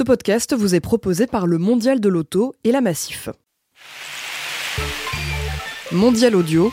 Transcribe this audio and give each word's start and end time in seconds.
Ce 0.00 0.02
podcast 0.02 0.56
vous 0.56 0.74
est 0.74 0.80
proposé 0.80 1.26
par 1.26 1.46
le 1.46 1.58
Mondial 1.58 2.00
de 2.00 2.08
l'Auto 2.08 2.54
et 2.64 2.72
la 2.72 2.80
Massif. 2.80 3.28
Mondial 5.92 6.34
Audio, 6.36 6.72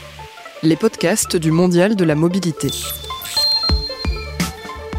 les 0.64 0.78
podcasts 0.78 1.36
du 1.36 1.52
Mondial 1.52 1.98
de 1.98 2.06
la 2.06 2.16
Mobilité. 2.16 2.70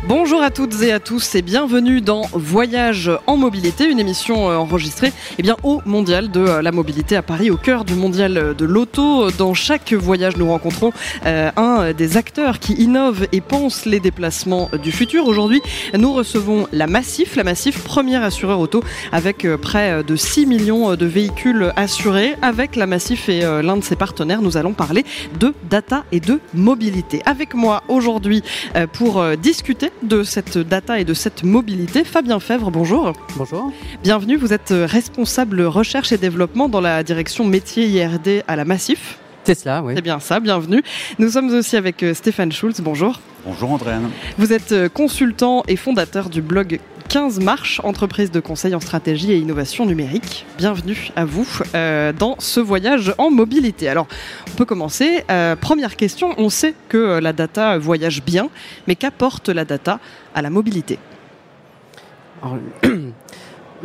Bonjour 0.09 0.41
à 0.41 0.51
toutes 0.51 0.81
et 0.81 0.91
à 0.91 1.01
tous 1.01 1.35
et 1.35 1.43
bienvenue 1.43 2.01
dans 2.01 2.23
Voyage 2.33 3.11
en 3.27 3.37
mobilité, 3.37 3.85
une 3.85 4.01
émission 4.01 4.51
euh, 4.51 4.57
enregistrée 4.57 5.13
eh 5.37 5.43
bien, 5.43 5.55
au 5.63 5.83
Mondial 5.85 6.31
de 6.31 6.41
euh, 6.41 6.63
la 6.63 6.73
mobilité 6.73 7.15
à 7.15 7.21
Paris, 7.21 7.51
au 7.51 7.59
cœur 7.59 7.85
du 7.85 7.93
Mondial 7.93 8.55
de 8.57 8.65
l'auto. 8.65 9.31
Dans 9.33 9.53
chaque 9.53 9.93
voyage, 9.93 10.39
nous 10.39 10.49
rencontrons 10.49 10.95
euh, 11.27 11.51
un 11.59 11.93
des 11.93 12.17
acteurs 12.17 12.59
qui 12.59 12.73
innovent 12.73 13.27
et 13.33 13.43
pensent 13.43 13.85
les 13.85 14.01
déplacements 14.01 14.71
du 14.83 14.93
futur. 14.93 15.27
Aujourd'hui, 15.27 15.61
nous 15.93 16.15
recevons 16.15 16.69
la 16.73 16.87
Massif, 16.87 17.37
la 17.37 17.45
Massif, 17.45 17.85
première 17.85 18.23
assureur 18.23 18.61
auto 18.61 18.83
avec 19.13 19.47
près 19.57 20.03
de 20.03 20.17
6 20.17 20.47
millions 20.47 20.97
de 20.97 21.07
véhicules 21.07 21.71
assurés. 21.77 22.35
Avec 22.41 22.77
la 22.77 22.87
Massif 22.87 23.29
et 23.29 23.41
l'un 23.41 23.77
de 23.77 23.85
ses 23.85 23.97
partenaires, 23.97 24.41
nous 24.41 24.57
allons 24.57 24.73
parler 24.73 25.05
de 25.39 25.53
data 25.69 26.05
et 26.13 26.21
de 26.21 26.41
mobilité. 26.55 27.21
Avec 27.27 27.53
moi 27.53 27.83
aujourd'hui 27.89 28.43
pour 28.95 29.23
discuter 29.37 29.91
de 30.03 30.23
cette 30.23 30.59
data 30.59 31.01
et 31.01 31.05
de 31.05 31.15
cette 31.15 31.43
mobilité. 31.43 32.05
Fabien 32.05 32.41
Fèvre, 32.41 32.71
bonjour. 32.71 33.13
Bonjour. 33.37 33.73
Bienvenue, 34.03 34.37
vous 34.37 34.53
êtes 34.53 34.73
responsable 34.73 35.63
recherche 35.63 36.13
et 36.13 36.19
développement 36.19 36.69
dans 36.69 36.81
la 36.81 37.03
direction 37.03 37.45
métier 37.45 37.87
IRD 37.87 38.45
à 38.47 38.57
la 38.57 38.65
Massif. 38.65 39.19
C'est 39.45 39.55
cela, 39.55 39.83
oui. 39.83 39.95
C'est 39.97 40.03
bien 40.03 40.21
ça, 40.21 40.41
bienvenue. 40.41 40.83
Nous 41.19 41.31
sommes 41.31 41.49
aussi 41.55 41.77
avec 41.77 42.03
euh, 42.03 42.13
Stéphane 42.13 42.53
Schulz, 42.53 42.81
bonjour. 42.83 43.19
Bonjour 43.47 43.73
Andréane. 43.73 44.11
Vous 44.37 44.53
êtes 44.53 44.73
euh, 44.73 44.89
consultant 44.91 45.63
et 45.69 45.77
fondateur 45.77 46.29
du 46.29 46.43
blog 46.43 46.81
15 47.09 47.41
marches, 47.41 47.81
entreprise 47.85 48.31
de 48.31 48.39
conseil 48.39 48.75
en 48.75 48.81
stratégie 48.81 49.33
et 49.33 49.39
innovation 49.39 49.87
numérique. 49.87 50.45
Bienvenue 50.59 51.11
à 51.17 51.25
vous 51.25 51.49
euh, 51.75 52.13
dans 52.13 52.37
ce 52.39 52.61
voyage 52.61 53.15
en 53.17 53.31
mobilité. 53.31 53.89
Alors, 53.89 54.07
on 54.47 54.57
peut 54.57 54.67
commencer. 54.67 55.25
première 55.63 55.97
question, 55.97 56.35
on 56.37 56.51
sait 56.51 56.75
que 56.91 57.19
la 57.19 57.33
data 57.33 57.79
voyage 57.79 58.23
bien, 58.23 58.51
mais 58.87 58.95
qu'apporte 58.95 59.49
la 59.49 59.65
data 59.65 60.01
à 60.35 60.43
la 60.43 60.51
mobilité? 60.51 60.99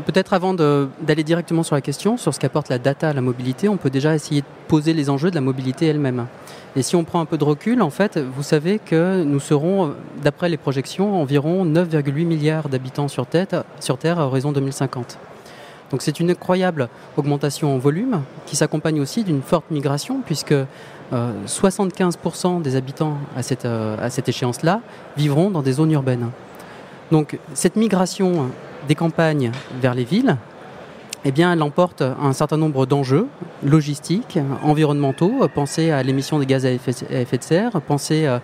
Peut-être 0.06 0.34
avant 0.34 0.54
d'aller 0.54 1.24
directement 1.24 1.64
sur 1.64 1.76
la 1.76 1.82
question, 1.82 2.18
sur 2.18 2.34
ce 2.34 2.40
qu'apporte 2.40 2.70
la 2.70 2.80
data 2.80 3.10
à 3.10 3.14
la 3.14 3.22
mobilité, 3.22 3.70
on 3.70 3.78
peut 3.78 3.90
déjà 3.90 4.16
essayer 4.16 4.42
de 4.42 4.48
poser 4.68 4.94
les 4.94 5.10
enjeux 5.10 5.30
de 5.30 5.36
la 5.36 5.42
mobilité 5.42 5.86
elle-même. 5.86 6.28
Et 6.76 6.82
si 6.82 6.96
on 6.96 7.04
prend 7.04 7.20
un 7.20 7.26
peu 7.26 7.38
de 7.38 7.44
recul, 7.44 7.82
en 7.82 7.92
fait, 7.92 8.18
vous 8.18 8.42
savez 8.42 8.80
que 8.80 9.24
nous 9.24 9.40
serons, 9.40 9.94
d'après 10.24 10.50
les 10.50 10.58
projections, 10.58 11.22
environ 11.22 11.66
9,8 11.66 12.26
milliards 12.26 12.68
d'habitants 12.68 13.08
sur, 13.08 13.28
sur 13.80 13.98
Terre 13.98 14.20
à 14.20 14.26
horizon 14.26 14.52
2050. 14.52 15.20
Donc 15.92 16.02
c'est 16.02 16.20
une 16.20 16.32
incroyable 16.32 16.90
augmentation 17.18 17.76
en 17.76 17.78
volume 17.78 18.24
qui 18.48 18.56
s'accompagne 18.56 19.00
aussi 19.00 19.24
d'une 19.24 19.44
forte 19.44 19.70
migration 19.70 20.22
puisque 20.26 20.56
75% 21.12 22.58
euh, 22.58 22.60
des 22.62 22.76
habitants 22.76 23.18
à 23.38 23.44
cette, 23.44 23.66
euh, 23.66 23.96
à 24.02 24.10
cette 24.10 24.28
échéance-là 24.28 24.82
vivront 25.18 25.52
dans 25.52 25.62
des 25.62 25.74
zones 25.74 25.92
urbaines. 25.92 26.32
Donc 27.12 27.38
cette 27.54 27.76
migration 27.76 28.50
des 28.88 28.96
campagnes 28.96 29.52
vers 29.80 29.94
les 29.94 30.04
villes, 30.04 30.38
eh 31.26 31.32
bien, 31.32 31.54
elle 31.54 31.62
emporte 31.64 32.02
un 32.02 32.34
certain 32.34 32.58
nombre 32.58 32.86
d'enjeux 32.86 33.28
logistiques, 33.64 34.40
environnementaux. 34.62 35.48
Pensez 35.54 35.90
à 35.92 36.04
l'émission 36.04 36.38
des 36.40 36.46
gaz 36.46 36.66
à 36.66 36.72
effet, 36.72 36.92
de 37.38 37.44
serre, 37.44 37.82
pensez 37.82 38.26
euh, 38.26 38.40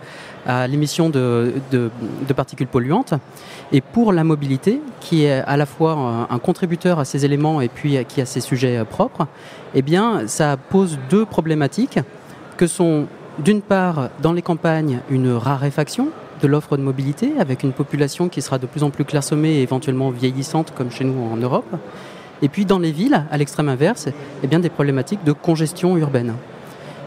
à 0.46 0.66
l'émission 0.66 1.10
de, 1.10 1.52
particules 2.34 2.66
polluantes. 2.66 3.14
Et 3.72 3.80
pour 3.80 4.12
la 4.12 4.24
mobilité, 4.24 4.80
qui 5.00 5.24
est 5.24 5.42
à 5.46 5.56
la 5.56 5.66
fois 5.66 6.26
un 6.30 6.38
contributeur 6.38 6.98
à 6.98 7.04
ces 7.04 7.24
éléments 7.24 7.60
et 7.60 7.68
puis 7.68 8.02
qui 8.06 8.20
a 8.20 8.26
ses 8.26 8.40
sujets 8.40 8.82
propres, 8.84 9.26
eh 9.74 9.82
bien, 9.82 10.26
ça 10.26 10.56
pose 10.56 10.98
deux 11.10 11.26
problématiques 11.26 11.98
que 12.56 12.66
sont 12.66 13.06
d'une 13.38 13.62
part 13.62 14.10
dans 14.22 14.32
les 14.32 14.42
campagnes 14.42 15.00
une 15.10 15.32
raréfaction 15.32 16.08
de 16.42 16.46
l'offre 16.46 16.76
de 16.76 16.82
mobilité, 16.82 17.32
avec 17.38 17.62
une 17.62 17.72
population 17.72 18.28
qui 18.28 18.42
sera 18.42 18.58
de 18.58 18.66
plus 18.66 18.82
en 18.82 18.90
plus 18.90 19.04
clairsemée 19.04 19.56
et 19.56 19.62
éventuellement 19.62 20.10
vieillissante, 20.10 20.72
comme 20.74 20.90
chez 20.90 21.04
nous 21.04 21.32
en 21.32 21.36
Europe. 21.36 21.66
Et 22.42 22.48
puis 22.48 22.64
dans 22.64 22.78
les 22.78 22.92
villes, 22.92 23.24
à 23.30 23.36
l'extrême 23.38 23.68
inverse, 23.68 24.08
eh 24.42 24.46
bien, 24.46 24.60
des 24.60 24.70
problématiques 24.70 25.24
de 25.24 25.32
congestion 25.32 25.96
urbaine. 25.96 26.34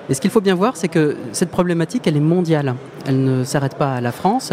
Et 0.09 0.13
ce 0.13 0.19
qu'il 0.19 0.31
faut 0.31 0.41
bien 0.41 0.55
voir, 0.55 0.75
c'est 0.75 0.89
que 0.89 1.16
cette 1.31 1.49
problématique, 1.49 2.07
elle 2.07 2.17
est 2.17 2.21
mondiale. 2.21 2.75
Elle 3.05 3.23
ne 3.23 3.43
s'arrête 3.45 3.75
pas 3.75 3.93
à 3.93 4.01
la 4.01 4.11
France. 4.11 4.51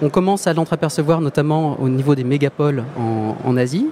On 0.00 0.08
commence 0.10 0.46
à 0.46 0.52
l'entreapercevoir 0.52 1.20
notamment 1.20 1.76
au 1.80 1.88
niveau 1.88 2.14
des 2.14 2.22
mégapoles 2.22 2.84
en, 2.96 3.56
Asie. 3.56 3.88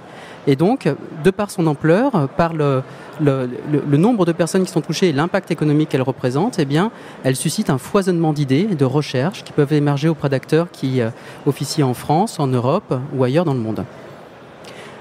Et 0.47 0.55
donc, 0.55 0.89
de 1.23 1.29
par 1.31 1.51
son 1.51 1.67
ampleur, 1.67 2.29
par 2.37 2.53
le, 2.53 2.81
le, 3.19 3.97
nombre 3.97 4.25
de 4.25 4.31
personnes 4.31 4.63
qui 4.63 4.71
sont 4.71 4.81
touchées 4.81 5.09
et 5.09 5.13
l'impact 5.13 5.51
économique 5.51 5.89
qu'elle 5.89 6.01
représente, 6.01 6.59
eh 6.59 6.65
bien, 6.65 6.91
elle 7.23 7.35
suscite 7.35 7.69
un 7.69 7.77
foisonnement 7.77 8.31
d'idées 8.31 8.69
et 8.71 8.75
de 8.75 8.85
recherches 8.85 9.43
qui 9.43 9.51
peuvent 9.51 9.73
émerger 9.73 10.07
auprès 10.07 10.29
d'acteurs 10.29 10.71
qui 10.71 11.01
euh, 11.01 11.09
officient 11.45 11.87
en 11.87 11.93
France, 11.93 12.39
en 12.39 12.47
Europe 12.47 12.95
ou 13.15 13.23
ailleurs 13.23 13.45
dans 13.45 13.53
le 13.53 13.59
monde. 13.59 13.83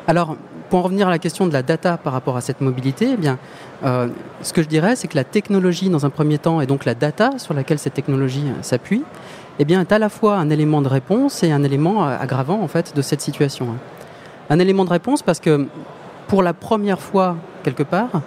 Alors, 0.08 0.36
pour 0.70 0.78
en 0.78 0.82
revenir 0.82 1.08
à 1.08 1.10
la 1.10 1.18
question 1.18 1.48
de 1.48 1.52
la 1.52 1.62
data 1.62 1.98
par 1.98 2.12
rapport 2.12 2.36
à 2.36 2.40
cette 2.40 2.60
mobilité, 2.60 3.10
eh 3.14 3.16
bien, 3.16 3.38
euh, 3.84 4.08
ce 4.40 4.52
que 4.52 4.62
je 4.62 4.68
dirais, 4.68 4.94
c'est 4.94 5.08
que 5.08 5.16
la 5.16 5.24
technologie, 5.24 5.90
dans 5.90 6.06
un 6.06 6.10
premier 6.10 6.38
temps, 6.38 6.60
et 6.60 6.66
donc 6.66 6.84
la 6.84 6.94
data 6.94 7.32
sur 7.38 7.54
laquelle 7.54 7.80
cette 7.80 7.94
technologie 7.94 8.44
euh, 8.46 8.62
s'appuie, 8.62 9.02
eh 9.58 9.64
bien, 9.64 9.80
est 9.80 9.90
à 9.92 9.98
la 9.98 10.08
fois 10.08 10.36
un 10.36 10.48
élément 10.48 10.80
de 10.80 10.88
réponse 10.88 11.42
et 11.42 11.50
un 11.50 11.64
élément 11.64 12.04
aggravant 12.04 12.62
en 12.62 12.68
fait 12.68 12.94
de 12.94 13.02
cette 13.02 13.20
situation. 13.20 13.66
Un 14.48 14.58
élément 14.60 14.84
de 14.84 14.90
réponse 14.90 15.22
parce 15.22 15.40
que 15.40 15.66
pour 16.28 16.42
la 16.42 16.54
première 16.54 17.00
fois, 17.00 17.36
quelque 17.64 17.82
part, 17.82 18.22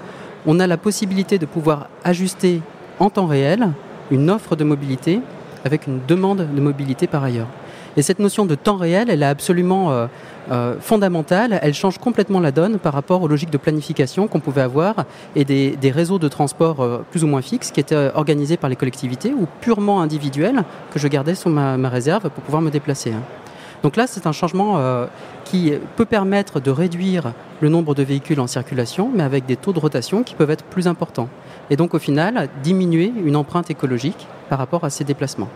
on 0.46 0.60
a 0.60 0.68
la 0.68 0.78
possibilité 0.78 1.40
de 1.40 1.46
pouvoir 1.46 1.88
ajuster 2.04 2.62
en 3.00 3.10
temps 3.10 3.26
réel 3.26 3.70
une 4.12 4.30
offre 4.30 4.58
de 4.58 4.66
mobilité 4.66 5.22
avec 5.64 5.88
une 5.88 6.02
demande 6.06 6.46
de 6.54 6.62
mobilité 6.62 7.08
par 7.08 7.24
ailleurs. 7.24 7.48
Et 7.96 8.02
cette 8.02 8.20
notion 8.20 8.46
de 8.46 8.56
temps 8.56 8.76
réel, 8.76 9.10
elle 9.10 9.24
est 9.24 9.28
absolument 9.28 9.92
euh, 9.92 10.08
euh, 10.52 10.76
fondamentale. 10.80 11.60
Elle 11.62 11.74
change 11.74 11.98
complètement 11.98 12.40
la 12.40 12.52
donne 12.52 12.78
par 12.78 12.94
rapport 12.94 13.22
aux 13.22 13.28
logiques 13.28 13.50
de 13.50 13.58
planification 13.58 14.28
qu'on 14.28 14.40
pouvait 14.40 14.62
avoir 14.62 15.06
et 15.36 15.46
des, 15.46 15.92
réseaux 15.92 16.20
de 16.20 16.28
transport 16.28 16.82
euh, 16.82 17.06
plus 17.12 17.24
ou 17.24 17.28
moins 17.28 17.42
fixes 17.42 17.72
qui 17.72 17.80
étaient 17.80 18.12
organisés 18.14 18.58
par 18.58 18.70
les 18.70 18.76
collectivités 18.76 19.34
ou 19.34 19.48
purement 19.62 20.02
individuels 20.02 20.64
que 20.92 21.00
je 21.00 21.08
gardais 21.08 21.36
sous 21.36 21.50
ma, 21.50 21.78
réserve 21.90 22.30
pour 22.30 22.44
pouvoir 22.44 22.62
me 22.62 22.72
déplacer. 22.72 23.12
Hein. 23.12 23.22
Donc 23.84 23.96
là, 23.96 24.08
c'est 24.08 24.28
un 24.28 24.32
changement 24.32 24.78
euh, 24.78 25.06
qui 25.44 25.74
peut 25.96 26.06
permettre 26.06 26.60
de 26.60 26.72
réduire 26.72 27.34
le 27.62 27.70
nombre 27.70 27.96
de 27.96 28.04
véhicules 28.04 28.40
en 28.40 28.48
circulation, 28.48 29.12
mais 29.14 29.24
avec 29.24 29.46
des 29.46 29.56
taux 29.56 29.74
de 29.74 29.80
rotation 29.80 30.24
qui 30.24 30.36
peuvent 30.36 30.52
être 30.52 30.66
plus 30.66 30.88
importants. 30.88 31.30
Et 31.70 31.76
donc 31.76 31.94
au 31.94 32.00
final, 32.00 32.50
diminuer 32.64 33.14
une 33.26 33.36
empreinte 33.36 33.70
écologique 33.70 34.28
par 34.50 34.60
rapport 34.60 34.84
à 34.84 34.90
ces 34.90 35.04
déplacements. 35.04 35.50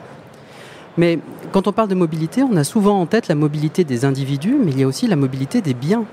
Mais 0.98 1.20
quand 1.52 1.68
on 1.68 1.72
parle 1.72 1.90
de 1.90 1.96
mobilité, 1.96 2.44
on 2.44 2.56
a 2.56 2.64
souvent 2.64 3.00
en 3.00 3.06
tête 3.06 3.28
la 3.28 3.36
mobilité 3.36 3.84
des 3.84 4.06
individus, 4.06 4.56
mais 4.60 4.72
il 4.72 4.80
y 4.80 4.84
a 4.84 4.88
aussi 4.88 5.08
la 5.08 5.16
mobilité 5.16 5.62
des 5.62 5.74
biens. 5.74 6.06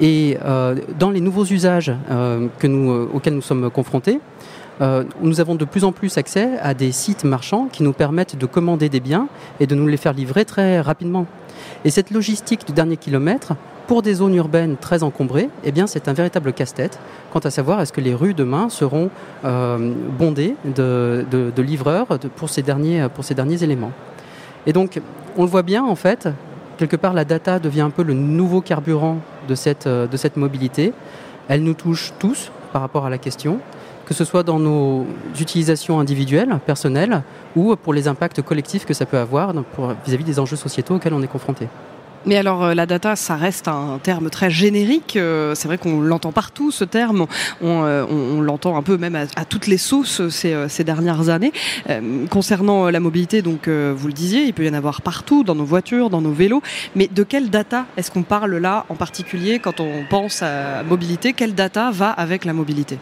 Et 0.00 0.38
euh, 0.44 0.76
dans 0.98 1.10
les 1.10 1.20
nouveaux 1.20 1.44
usages 1.44 1.92
euh, 2.10 2.46
nous, 2.62 3.08
auxquels 3.12 3.34
nous 3.34 3.42
sommes 3.42 3.70
confrontés, 3.70 4.20
nous 5.20 5.40
avons 5.40 5.56
de 5.56 5.64
plus 5.64 5.82
en 5.82 5.90
plus 5.90 6.18
accès 6.18 6.50
à 6.62 6.72
des 6.72 6.92
sites 6.92 7.24
marchands 7.24 7.66
qui 7.66 7.82
nous 7.82 7.92
permettent 7.92 8.36
de 8.38 8.46
commander 8.46 8.88
des 8.88 9.00
biens 9.00 9.26
et 9.58 9.66
de 9.66 9.74
nous 9.74 9.88
les 9.88 9.96
faire 9.96 10.12
livrer 10.12 10.44
très 10.44 10.80
rapidement. 10.80 11.26
Et 11.84 11.90
cette 11.90 12.12
logistique 12.12 12.64
du 12.64 12.72
dernier 12.72 12.96
kilomètre, 12.96 13.54
pour 13.88 14.02
des 14.02 14.14
zones 14.14 14.34
urbaines 14.34 14.76
très 14.76 15.02
encombrées, 15.02 15.48
eh 15.64 15.72
bien, 15.72 15.86
c'est 15.86 16.08
un 16.08 16.12
véritable 16.12 16.52
casse-tête 16.52 17.00
quant 17.32 17.38
à 17.38 17.50
savoir 17.50 17.80
est-ce 17.80 17.92
que 17.92 18.02
les 18.02 18.14
rues 18.14 18.34
demain 18.34 18.68
seront 18.68 19.08
euh, 19.46 19.92
bondées 20.18 20.54
de, 20.64 21.24
livreurs 21.56 22.06
pour 22.36 22.50
ces 22.50 22.62
derniers 22.62 23.64
éléments? 23.64 23.92
Et 24.66 24.72
donc, 24.72 25.00
on 25.36 25.42
le 25.42 25.48
voit 25.48 25.62
bien, 25.62 25.84
en 25.84 25.94
fait, 25.94 26.28
quelque 26.76 26.96
part, 26.96 27.12
la 27.12 27.24
data 27.24 27.58
devient 27.58 27.82
un 27.82 27.90
peu 27.90 28.02
le 28.02 28.14
nouveau 28.14 28.60
carburant 28.60 29.18
de 29.48 29.54
cette, 29.54 29.88
de 29.88 30.16
cette 30.16 30.36
mobilité. 30.36 30.92
Elle 31.48 31.62
nous 31.62 31.74
touche 31.74 32.12
tous 32.18 32.50
par 32.72 32.82
rapport 32.82 33.06
à 33.06 33.10
la 33.10 33.18
question 33.18 33.60
que 34.08 34.14
ce 34.14 34.24
soit 34.24 34.42
dans 34.42 34.58
nos 34.58 35.04
utilisations 35.38 36.00
individuelles, 36.00 36.58
personnelles, 36.64 37.22
ou 37.54 37.76
pour 37.76 37.92
les 37.92 38.08
impacts 38.08 38.40
collectifs 38.40 38.86
que 38.86 38.94
ça 38.94 39.04
peut 39.04 39.18
avoir 39.18 39.52
vis-à-vis 40.06 40.24
des 40.24 40.38
enjeux 40.38 40.56
sociétaux 40.56 40.94
auxquels 40.94 41.12
on 41.12 41.20
est 41.20 41.28
confronté. 41.28 41.68
Mais 42.26 42.36
alors 42.36 42.64
euh, 42.64 42.74
la 42.74 42.86
data, 42.86 43.16
ça 43.16 43.36
reste 43.36 43.68
un 43.68 43.98
terme 44.02 44.30
très 44.30 44.50
générique. 44.50 45.16
Euh, 45.16 45.54
c'est 45.54 45.68
vrai 45.68 45.78
qu'on 45.78 46.00
l'entend 46.00 46.32
partout, 46.32 46.70
ce 46.70 46.84
terme. 46.84 47.26
On, 47.60 47.84
euh, 47.84 48.40
l'entend 48.40 48.76
un 48.76 48.82
peu 48.82 48.96
même 48.96 49.14
à, 49.14 49.44
toutes 49.44 49.66
les 49.66 49.78
sauces 49.78 50.28
ces, 50.28 50.84
dernières 50.84 51.28
années. 51.28 51.52
concernant 52.30 52.88
la 52.90 53.00
mobilité, 53.00 53.42
donc 53.42 53.68
vous 53.68 54.06
le 54.06 54.12
disiez, 54.12 54.44
il 54.44 54.54
peut 54.54 54.64
y 54.64 54.68
en 54.68 54.74
avoir 54.74 55.02
partout, 55.02 55.44
dans 55.44 55.54
nos 55.54 55.64
voitures, 55.64 56.10
dans 56.10 56.20
nos 56.20 56.32
vélos. 56.32 56.62
Mais 56.94 57.08
de 57.08 57.22
quelle 57.22 57.50
data 57.50 57.86
est-ce 57.96 58.10
qu'on 58.10 58.22
parle 58.22 58.56
là 58.56 58.86
en 58.88 58.94
particulier 58.94 59.58
quand 59.58 59.80
on 59.80 60.04
pense 60.08 60.42
à 60.42 60.82
mobilité? 60.82 61.32
Quelle 61.32 61.54
data 61.54 61.90
va 61.90 62.10
avec 62.10 62.44
la 62.44 62.52
mobilité? 62.52 62.98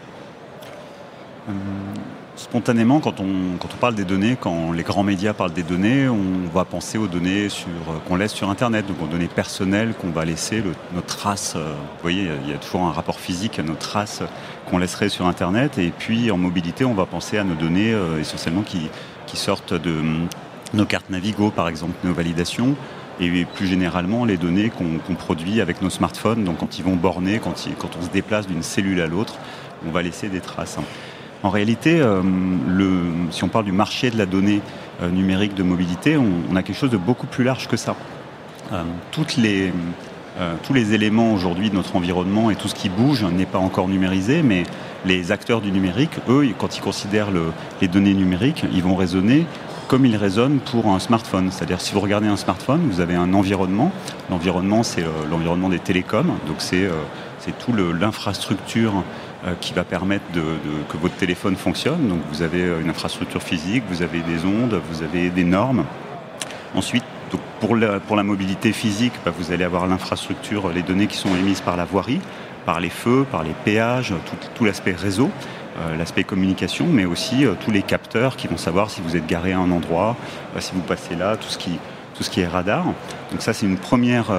Spontanément, 2.37 2.99
quand 2.99 3.19
on, 3.19 3.57
quand 3.59 3.69
on 3.73 3.77
parle 3.77 3.95
des 3.95 4.05
données, 4.05 4.37
quand 4.39 4.71
les 4.71 4.83
grands 4.83 5.03
médias 5.03 5.33
parlent 5.33 5.53
des 5.53 5.63
données, 5.63 6.07
on 6.07 6.47
va 6.53 6.63
penser 6.65 6.97
aux 6.97 7.07
données 7.07 7.49
sur, 7.49 7.67
qu'on 8.07 8.15
laisse 8.15 8.31
sur 8.31 8.49
Internet, 8.49 8.85
donc 8.87 9.01
aux 9.01 9.07
données 9.07 9.27
personnelles 9.27 9.93
qu'on 9.99 10.11
va 10.11 10.23
laisser, 10.23 10.63
nos 10.93 11.01
traces. 11.01 11.55
Euh, 11.55 11.73
vous 11.73 12.01
voyez, 12.01 12.29
il 12.43 12.49
y 12.49 12.53
a 12.53 12.57
toujours 12.57 12.83
un 12.83 12.91
rapport 12.91 13.19
physique 13.19 13.59
à 13.59 13.63
nos 13.63 13.75
traces 13.75 14.23
qu'on 14.69 14.77
laisserait 14.77 15.09
sur 15.09 15.27
Internet. 15.27 15.77
Et 15.77 15.91
puis 15.97 16.31
en 16.31 16.37
mobilité, 16.37 16.85
on 16.85 16.93
va 16.93 17.05
penser 17.05 17.37
à 17.37 17.43
nos 17.43 17.55
données 17.55 17.93
euh, 17.93 18.19
essentiellement 18.19 18.61
qui, 18.61 18.89
qui 19.25 19.37
sortent 19.37 19.73
de 19.73 19.95
nos 20.73 20.85
cartes 20.85 21.09
Navigo, 21.09 21.49
par 21.49 21.67
exemple, 21.67 21.93
nos 22.03 22.13
validations, 22.13 22.75
et 23.19 23.45
plus 23.45 23.67
généralement 23.67 24.25
les 24.25 24.37
données 24.37 24.69
qu'on 24.69 25.15
produit 25.15 25.59
avec 25.59 25.81
nos 25.81 25.89
smartphones. 25.89 26.43
Donc 26.43 26.57
quand 26.59 26.77
ils 26.77 26.83
vont 26.83 26.95
borner, 26.95 27.39
quand, 27.39 27.55
quand 27.79 27.89
on 27.99 28.05
se 28.05 28.09
déplace 28.09 28.47
d'une 28.47 28.63
cellule 28.63 29.01
à 29.01 29.07
l'autre, 29.07 29.35
on 29.87 29.91
va 29.91 30.01
laisser 30.01 30.29
des 30.29 30.41
traces. 30.41 30.77
En 31.43 31.49
réalité, 31.49 31.99
euh, 32.01 32.21
si 33.31 33.43
on 33.43 33.47
parle 33.47 33.65
du 33.65 33.71
marché 33.71 34.09
de 34.09 34.17
la 34.17 34.25
donnée 34.25 34.61
euh, 35.01 35.09
numérique 35.09 35.53
de 35.53 35.63
mobilité, 35.63 36.17
on, 36.17 36.55
a 36.55 36.63
quelque 36.63 36.77
chose 36.77 36.89
de 36.89 36.97
beaucoup 36.97 37.27
plus 37.27 37.43
large 37.43 37.67
que 37.67 37.77
ça. 37.77 37.95
Euh, 38.73 38.83
tous 39.11 40.73
les 40.73 40.93
éléments 40.93 41.33
aujourd'hui 41.33 41.69
de 41.69 41.75
notre 41.75 41.95
environnement 41.95 42.51
et 42.51 42.55
tout 42.55 42.67
ce 42.67 42.75
qui 42.75 42.89
bouge 42.89 43.23
n'est 43.23 43.45
pas 43.45 43.57
encore 43.57 43.87
numérisé, 43.87 44.43
mais 44.43 44.63
les 45.05 45.31
acteurs 45.31 45.61
du 45.61 45.71
numérique, 45.71 46.11
eux, 46.29 46.47
quand 46.57 46.77
ils 46.77 46.81
considèrent 46.81 47.31
le, 47.31 47.45
les 47.81 47.87
données 47.87 48.13
numériques, 48.13 48.63
ils 48.71 48.83
vont 48.83 48.95
raisonner 48.95 49.45
comme 49.87 50.05
ils 50.05 50.17
raisonnent 50.17 50.59
pour 50.59 50.87
un 50.87 50.99
smartphone. 50.99 51.49
C'est-à-dire 51.51 51.81
si 51.81 51.93
vous 51.93 52.01
regardez 52.01 52.27
un 52.27 52.35
smartphone, 52.35 52.81
vous 52.91 52.99
avez 52.99 53.15
un 53.15 53.33
environnement. 53.33 53.91
L'environnement, 54.29 54.83
c'est 54.83 55.05
l'environnement 55.29 55.69
des 55.69 55.79
télécoms, 55.79 56.35
donc 56.45 56.57
c'est 56.59 56.89
tout 57.59 57.73
l'infrastructure 57.73 58.93
euh, 58.97 59.01
qui 59.61 59.73
va 59.73 59.83
permettre 59.83 60.25
que 60.33 60.97
votre 60.97 61.15
téléphone 61.15 61.55
fonctionne. 61.55 62.07
Donc 62.07 62.19
vous 62.31 62.41
avez 62.41 62.63
euh, 62.63 62.81
une 62.81 62.89
infrastructure 62.89 63.41
physique, 63.41 63.83
vous 63.89 64.01
avez 64.01 64.19
des 64.19 64.45
ondes, 64.45 64.81
vous 64.89 65.03
avez 65.03 65.29
des 65.29 65.43
normes. 65.43 65.85
Ensuite, 66.75 67.03
pour, 67.59 67.75
la, 67.75 68.23
mobilité 68.23 68.71
physique, 68.71 69.13
bah, 69.25 69.31
vous 69.37 69.51
allez 69.51 69.63
avoir 69.63 69.87
l'infrastructure, 69.87 70.69
les 70.69 70.81
données 70.81 71.07
qui 71.07 71.17
sont 71.17 71.35
émises 71.35 71.61
par 71.61 71.77
la 71.77 71.85
voirie, 71.85 72.19
par 72.65 72.79
les 72.79 72.89
feux, 72.89 73.25
par 73.29 73.43
les 73.43 73.53
péages, 73.65 74.13
tout, 74.25 74.35
tout 74.55 74.65
l'aspect 74.65 74.93
réseau, 74.93 75.29
euh, 75.79 75.95
l'aspect 75.97 76.23
communication, 76.23 76.85
mais 76.87 77.05
aussi 77.05 77.45
tous 77.63 77.71
les 77.71 77.81
capteurs 77.81 78.35
qui 78.35 78.47
vont 78.47 78.57
savoir 78.57 78.89
si 78.89 79.01
vous 79.01 79.15
êtes 79.15 79.27
garé 79.27 79.53
à 79.53 79.59
un 79.59 79.71
endroit, 79.71 80.15
si 80.59 80.71
vous 80.73 80.81
passez 80.81 81.15
là, 81.15 81.37
tout 81.37 81.49
ce 81.49 81.57
qui, 81.57 81.79
tout 82.15 82.23
ce 82.23 82.29
qui 82.29 82.41
est 82.41 82.47
radar. 82.47 82.85
Donc 83.31 83.41
ça, 83.41 83.53
c'est 83.53 83.65
une 83.65 83.77
première 83.77 84.31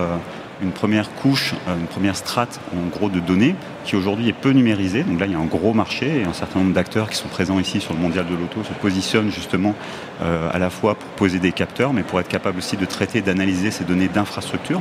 une 0.63 0.73
première 0.73 1.11
couche, 1.15 1.55
euh, 1.69 1.79
une 1.79 1.87
première 1.87 2.17
strate 2.17 2.61
en 2.75 2.89
gros 2.89 3.09
de 3.09 3.21
données 3.21 3.55
qui 3.85 3.97
aujourd'hui 3.97 4.29
est 4.29 4.33
peu 4.33 4.51
numérisée. 4.51 5.03
Donc 5.03 5.21
là, 5.21 5.27
il 5.27 5.33
y 5.33 5.35
a 5.35 5.39
un 5.39 5.45
gros 5.45 5.73
marché 5.73 6.21
et 6.21 6.25
un 6.25 6.33
certain 6.33 6.61
nombre 6.61 6.75
d'acteurs 6.75 7.09
qui 7.09 7.17
sont 7.17 7.29
présents 7.29 7.59
ici 7.59 7.81
sur 7.81 7.95
le 7.95 8.01
mondial 8.01 8.27
de 8.27 8.35
l'auto 8.35 8.65
se 8.65 8.73
positionnent 8.75 9.31
justement 9.31 9.75
euh, 10.23 10.51
à 10.53 10.59
la 10.59 10.71
fois 10.71 10.95
pour 10.95 11.09
poser 11.11 11.39
des 11.39 11.53
capteurs, 11.53 11.93
mais 11.93 12.03
pour 12.03 12.21
être 12.21 12.29
capable 12.29 12.59
aussi 12.59 12.77
de 12.77 12.85
traiter, 12.85 13.21
d'analyser 13.21 13.71
ces 13.71 13.85
données 13.85 14.09
d'infrastructure. 14.09 14.81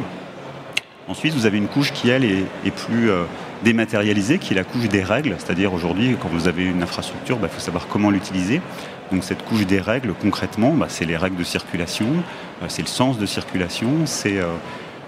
Ensuite, 1.07 1.33
vous 1.33 1.45
avez 1.45 1.57
une 1.57 1.67
couche 1.67 1.93
qui, 1.93 2.09
elle, 2.09 2.25
est, 2.25 2.71
plus 2.71 3.09
euh, 3.09 3.23
dématérialisée, 3.63 4.39
qui 4.39 4.53
est 4.53 4.57
la 4.57 4.65
couche 4.65 4.89
des 4.89 5.03
règles. 5.03 5.35
C'est-à-dire 5.37 5.73
aujourd'hui, 5.73 6.17
quand 6.21 6.27
vous 6.27 6.49
avez 6.49 6.65
une 6.65 6.83
infrastructure, 6.83 7.37
il 7.37 7.41
bah, 7.41 7.47
faut 7.47 7.61
savoir 7.61 7.87
comment 7.87 8.09
l'utiliser. 8.09 8.61
Donc 9.09 9.23
cette 9.23 9.45
couche 9.45 9.65
des 9.65 9.79
règles, 9.79 10.13
concrètement, 10.19 10.71
bah, 10.71 10.87
c'est 10.89 11.05
les 11.05 11.15
règles 11.15 11.37
de 11.37 11.45
circulation, 11.45 12.07
c'est 12.67 12.81
le 12.81 12.89
sens 12.89 13.17
de 13.17 13.25
circulation, 13.25 13.89
c'est 14.03 14.41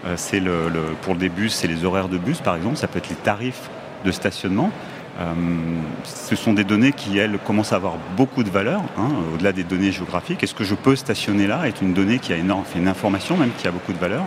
euh, 0.05 0.13
c'est 0.15 0.39
le, 0.39 0.69
pour 1.01 1.15
des 1.15 1.29
bus, 1.29 1.53
c'est 1.53 1.67
les 1.67 1.85
horaires 1.85 2.09
de 2.09 2.17
bus 2.17 2.39
par 2.41 2.55
exemple, 2.55 2.77
ça 2.77 2.87
peut 2.87 2.99
être 2.99 3.09
les 3.09 3.15
tarifs 3.15 3.69
de 4.05 4.11
stationnement. 4.11 4.71
Euh, 5.19 5.33
ce 6.05 6.35
sont 6.35 6.53
des 6.53 6.63
données 6.63 6.93
qui, 6.93 7.17
elles, 7.17 7.37
commencent 7.39 7.73
à 7.73 7.75
avoir 7.75 7.95
beaucoup 8.15 8.43
de 8.43 8.49
valeur, 8.49 8.81
hein, 8.97 9.09
au-delà 9.33 9.51
des 9.51 9.65
données 9.65 9.91
géographiques. 9.91 10.41
Est-ce 10.43 10.53
que 10.55 10.63
je 10.63 10.75
peux 10.75 10.95
stationner 10.95 11.45
là 11.45 11.67
est 11.67 11.81
une 11.81 11.93
donnée 11.93 12.19
qui 12.19 12.31
a 12.31 12.37
énorme, 12.37 12.63
une 12.75 12.87
information 12.87 13.35
même 13.35 13.51
qui 13.57 13.67
a 13.67 13.71
beaucoup 13.71 13.91
de 13.91 13.97
valeur. 13.97 14.23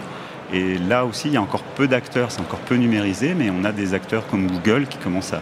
Et 0.52 0.76
là 0.76 1.06
aussi, 1.06 1.28
il 1.28 1.34
y 1.34 1.38
a 1.38 1.42
encore 1.42 1.62
peu 1.62 1.88
d'acteurs, 1.88 2.30
c'est 2.30 2.42
encore 2.42 2.58
peu 2.58 2.74
numérisé, 2.74 3.32
mais 3.34 3.48
on 3.50 3.64
a 3.64 3.72
des 3.72 3.94
acteurs 3.94 4.26
comme 4.26 4.48
Google 4.48 4.86
qui 4.86 4.98
commencent 4.98 5.32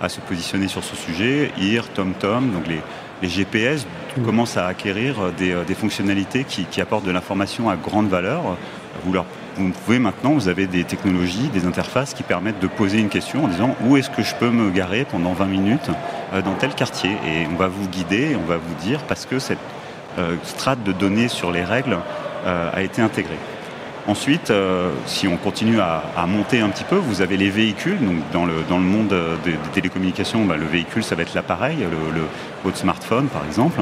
à, 0.00 0.08
se 0.08 0.20
positionner 0.20 0.68
sur 0.68 0.84
ce 0.84 0.94
sujet. 0.94 1.50
IR, 1.58 1.88
TomTom, 1.88 2.52
donc 2.52 2.68
les, 2.68 2.80
GPS 3.28 3.84
mmh. 4.16 4.22
commencent 4.22 4.56
à 4.56 4.66
acquérir 4.66 5.32
des, 5.36 5.52
euh, 5.52 5.64
fonctionnalités 5.74 6.44
qui, 6.44 6.64
qui, 6.64 6.80
apportent 6.80 7.04
de 7.04 7.10
l'information 7.10 7.68
à 7.68 7.76
grande 7.76 8.08
valeur. 8.08 8.56
Vous 9.04 9.70
pouvez 9.84 9.98
maintenant, 9.98 10.32
vous 10.32 10.48
avez 10.48 10.66
des 10.66 10.84
technologies, 10.84 11.48
des 11.52 11.66
interfaces 11.66 12.14
qui 12.14 12.22
permettent 12.22 12.60
de 12.60 12.66
poser 12.66 12.98
une 12.98 13.08
question 13.08 13.44
en 13.44 13.48
disant 13.48 13.74
où 13.84 13.96
est-ce 13.96 14.10
que 14.10 14.22
je 14.22 14.34
peux 14.34 14.50
me 14.50 14.70
garer 14.70 15.04
pendant 15.04 15.32
20 15.32 15.46
minutes 15.46 15.90
euh, 16.32 16.42
dans 16.42 16.54
tel 16.54 16.74
quartier? 16.74 17.10
Et 17.10 17.46
on 17.50 17.56
va 17.56 17.68
vous 17.68 17.88
guider, 17.88 18.36
on 18.36 18.46
va 18.46 18.56
vous 18.56 18.74
dire 18.82 19.00
parce 19.08 19.26
que 19.26 19.38
cette 19.38 19.58
euh, 20.18 20.36
strate 20.44 20.82
de 20.82 20.92
données 20.92 21.28
sur 21.28 21.50
les 21.50 21.64
règles 21.64 21.98
euh, 22.46 22.70
a 22.72 22.82
été 22.82 23.02
intégrée. 23.02 23.38
Ensuite, 24.06 24.50
si 25.04 25.28
on 25.28 25.36
continue 25.36 25.78
à, 25.78 26.02
monter 26.26 26.60
un 26.60 26.70
petit 26.70 26.84
peu, 26.84 26.96
vous 26.96 27.20
avez 27.20 27.36
les 27.36 27.50
véhicules. 27.50 27.98
Donc 28.00 28.16
dans, 28.32 28.46
le, 28.46 28.82
monde 28.82 29.14
des, 29.44 29.52
télécommunications, 29.72 30.46
bah, 30.46 30.56
le 30.56 30.64
véhicule, 30.64 31.04
ça 31.04 31.14
va 31.14 31.22
être 31.22 31.34
l'appareil, 31.34 31.86
votre 32.64 32.78
smartphone 32.78 33.26
par 33.26 33.44
exemple. 33.44 33.78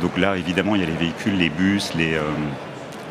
donc 0.00 0.16
là, 0.16 0.36
évidemment, 0.36 0.76
il 0.76 0.82
y 0.82 0.84
a 0.84 0.86
les 0.86 0.96
véhicules, 0.96 1.36
les 1.36 1.50
bus, 1.50 1.92
les 1.96 2.16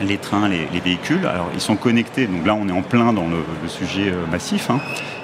les 0.01 0.17
trains, 0.17 0.47
les, 0.47 0.67
véhicules. 0.79 1.25
Alors 1.25 1.49
ils 1.53 1.61
sont 1.61 1.75
connectés, 1.75 2.27
donc 2.27 2.45
là 2.45 2.55
on 2.55 2.67
est 2.67 2.71
en 2.71 2.81
plein 2.81 3.13
dans 3.13 3.27
le, 3.27 3.67
sujet 3.67 4.11
euh, 4.11 4.25
massif. 4.31 4.69
Hein. 4.69 4.79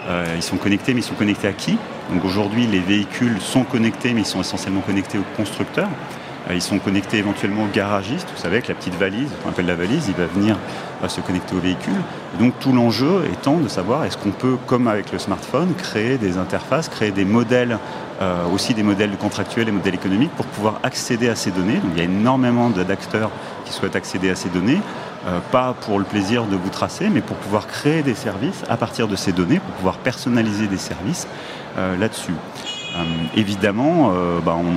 Euh, 0.07 0.25
ils 0.35 0.43
sont 0.43 0.57
connectés, 0.57 0.93
mais 0.93 1.01
ils 1.01 1.03
sont 1.03 1.15
connectés 1.15 1.47
à 1.47 1.53
qui? 1.53 1.77
Donc 2.11 2.23
aujourd'hui 2.25 2.67
les 2.67 2.79
véhicules 2.79 3.39
sont 3.39 3.63
connectés, 3.63 4.13
mais 4.13 4.21
ils 4.21 4.27
sont 4.27 4.41
essentiellement 4.41 4.81
connectés 4.81 5.17
aux 5.17 5.37
constructeurs. 5.37 5.89
Euh, 6.49 6.53
ils 6.53 6.61
sont 6.61 6.77
connectés 6.77 7.17
éventuellement 7.17 7.63
aux 7.63 7.73
garagistes, 7.73 8.27
vous 8.33 8.41
savez, 8.41 8.57
avec 8.57 8.67
la 8.67 8.75
petite 8.75 8.95
valise, 8.95 9.29
qu'on 9.43 9.49
appelle 9.49 9.65
la 9.65 9.75
valise, 9.75 10.05
il 10.07 10.15
va 10.15 10.27
venir 10.27 10.57
se 11.07 11.21
connecter 11.21 11.55
au 11.55 11.59
véhicule. 11.59 12.01
donc 12.39 12.57
tout 12.59 12.71
l'enjeu 12.71 13.25
étant 13.31 13.57
de 13.57 13.67
savoir 13.67 14.05
est-ce 14.05 14.17
qu'on 14.17 14.31
peut, 14.31 14.57
comme 14.65 14.87
avec 14.87 15.11
le 15.11 15.19
smartphone, 15.19 15.73
créer 15.77 16.17
des 16.17 16.39
interfaces, 16.39 16.89
créer 16.89 17.11
des 17.11 17.25
modèles, 17.25 17.77
aussi 18.53 18.73
des 18.73 18.83
modèles 18.83 19.17
contractuels 19.17 19.67
et 19.67 19.71
modèles 19.71 19.95
économiques 19.95 20.31
pour 20.31 20.45
pouvoir 20.45 20.79
accéder 20.83 21.27
à 21.27 21.35
ces 21.35 21.51
données. 21.51 21.77
Donc 21.77 21.91
il 21.93 21.97
y 21.97 22.01
a 22.01 22.05
énormément 22.05 22.69
d'acteurs 22.69 23.31
qui 23.65 23.73
souhaitent 23.73 23.95
accéder 23.95 24.29
à 24.29 24.35
ces 24.35 24.49
données, 24.49 24.79
euh, 25.27 25.39
pas 25.51 25.75
pour 25.81 25.99
le 25.99 26.05
plaisir 26.05 26.45
de 26.45 26.55
vous 26.55 26.69
tracer, 26.69 27.09
mais 27.09 27.21
pour 27.21 27.35
pouvoir 27.37 27.67
créer 27.67 28.03
des 28.03 28.15
services 28.15 28.63
à 28.69 28.77
partir 28.77 29.07
de 29.07 29.15
ces 29.15 29.31
données, 29.31 29.59
pour 29.59 29.73
pouvoir 29.73 29.97
personnaliser 29.97 30.67
des 30.67 30.77
services 30.77 31.27
euh, 31.77 31.97
là-dessus. 31.97 32.35
Euh, 32.95 33.03
évidemment, 33.35 34.13
bah, 34.45 34.55
on 34.57 34.71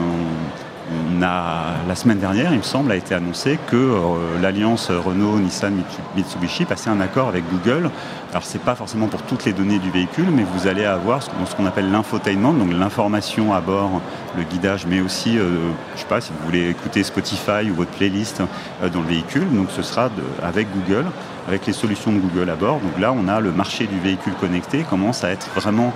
la 1.20 1.94
semaine 1.94 2.18
dernière, 2.18 2.52
il 2.52 2.58
me 2.58 2.62
semble, 2.62 2.92
a 2.92 2.96
été 2.96 3.14
annoncé 3.14 3.58
que 3.70 3.76
euh, 3.76 4.40
l'alliance 4.40 4.90
Renault, 4.90 5.38
Nissan, 5.38 5.74
Mitsubishi 6.16 6.64
passait 6.64 6.90
un 6.90 7.00
accord 7.00 7.28
avec 7.28 7.44
Google. 7.50 7.90
Alors 8.30 8.44
c'est 8.44 8.60
pas 8.60 8.74
forcément 8.74 9.08
pour 9.08 9.22
toutes 9.22 9.44
les 9.44 9.52
données 9.52 9.78
du 9.78 9.90
véhicule, 9.90 10.26
mais 10.30 10.44
vous 10.44 10.66
allez 10.66 10.84
avoir 10.84 11.22
ce, 11.22 11.30
qu'on 11.56 11.66
appelle 11.66 11.90
l'infotainment, 11.90 12.52
donc 12.52 12.72
l'information 12.72 13.54
à 13.54 13.60
bord, 13.60 14.00
le 14.36 14.42
guidage, 14.44 14.86
mais 14.86 15.00
aussi, 15.00 15.38
euh, 15.38 15.70
je 15.94 16.00
sais 16.00 16.06
pas, 16.06 16.20
si 16.20 16.30
vous 16.30 16.44
voulez 16.44 16.70
écouter 16.70 17.02
Spotify 17.02 17.70
ou 17.70 17.74
votre 17.74 17.90
playlist 17.90 18.42
euh, 18.82 18.88
dans 18.88 19.00
le 19.00 19.08
véhicule, 19.08 19.48
donc 19.52 19.68
ce 19.70 19.82
sera 19.82 20.10
avec 20.42 20.68
Google, 20.72 21.06
avec 21.48 21.66
les 21.66 21.72
solutions 21.72 22.12
de 22.12 22.18
Google 22.18 22.50
à 22.50 22.56
bord. 22.56 22.80
Donc 22.80 22.98
là, 23.00 23.12
on 23.12 23.28
a 23.28 23.40
le 23.40 23.50
marché 23.50 23.86
du 23.86 23.98
véhicule 23.98 24.34
connecté 24.34 24.84
commence 24.88 25.24
à 25.24 25.30
être 25.30 25.48
vraiment 25.54 25.92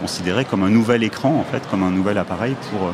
considéré 0.00 0.44
comme 0.44 0.64
un 0.64 0.70
nouvel 0.70 1.04
écran, 1.04 1.36
en 1.38 1.44
fait, 1.44 1.62
comme 1.70 1.84
un 1.84 1.90
nouvel 1.90 2.18
appareil 2.18 2.56
pour 2.70 2.92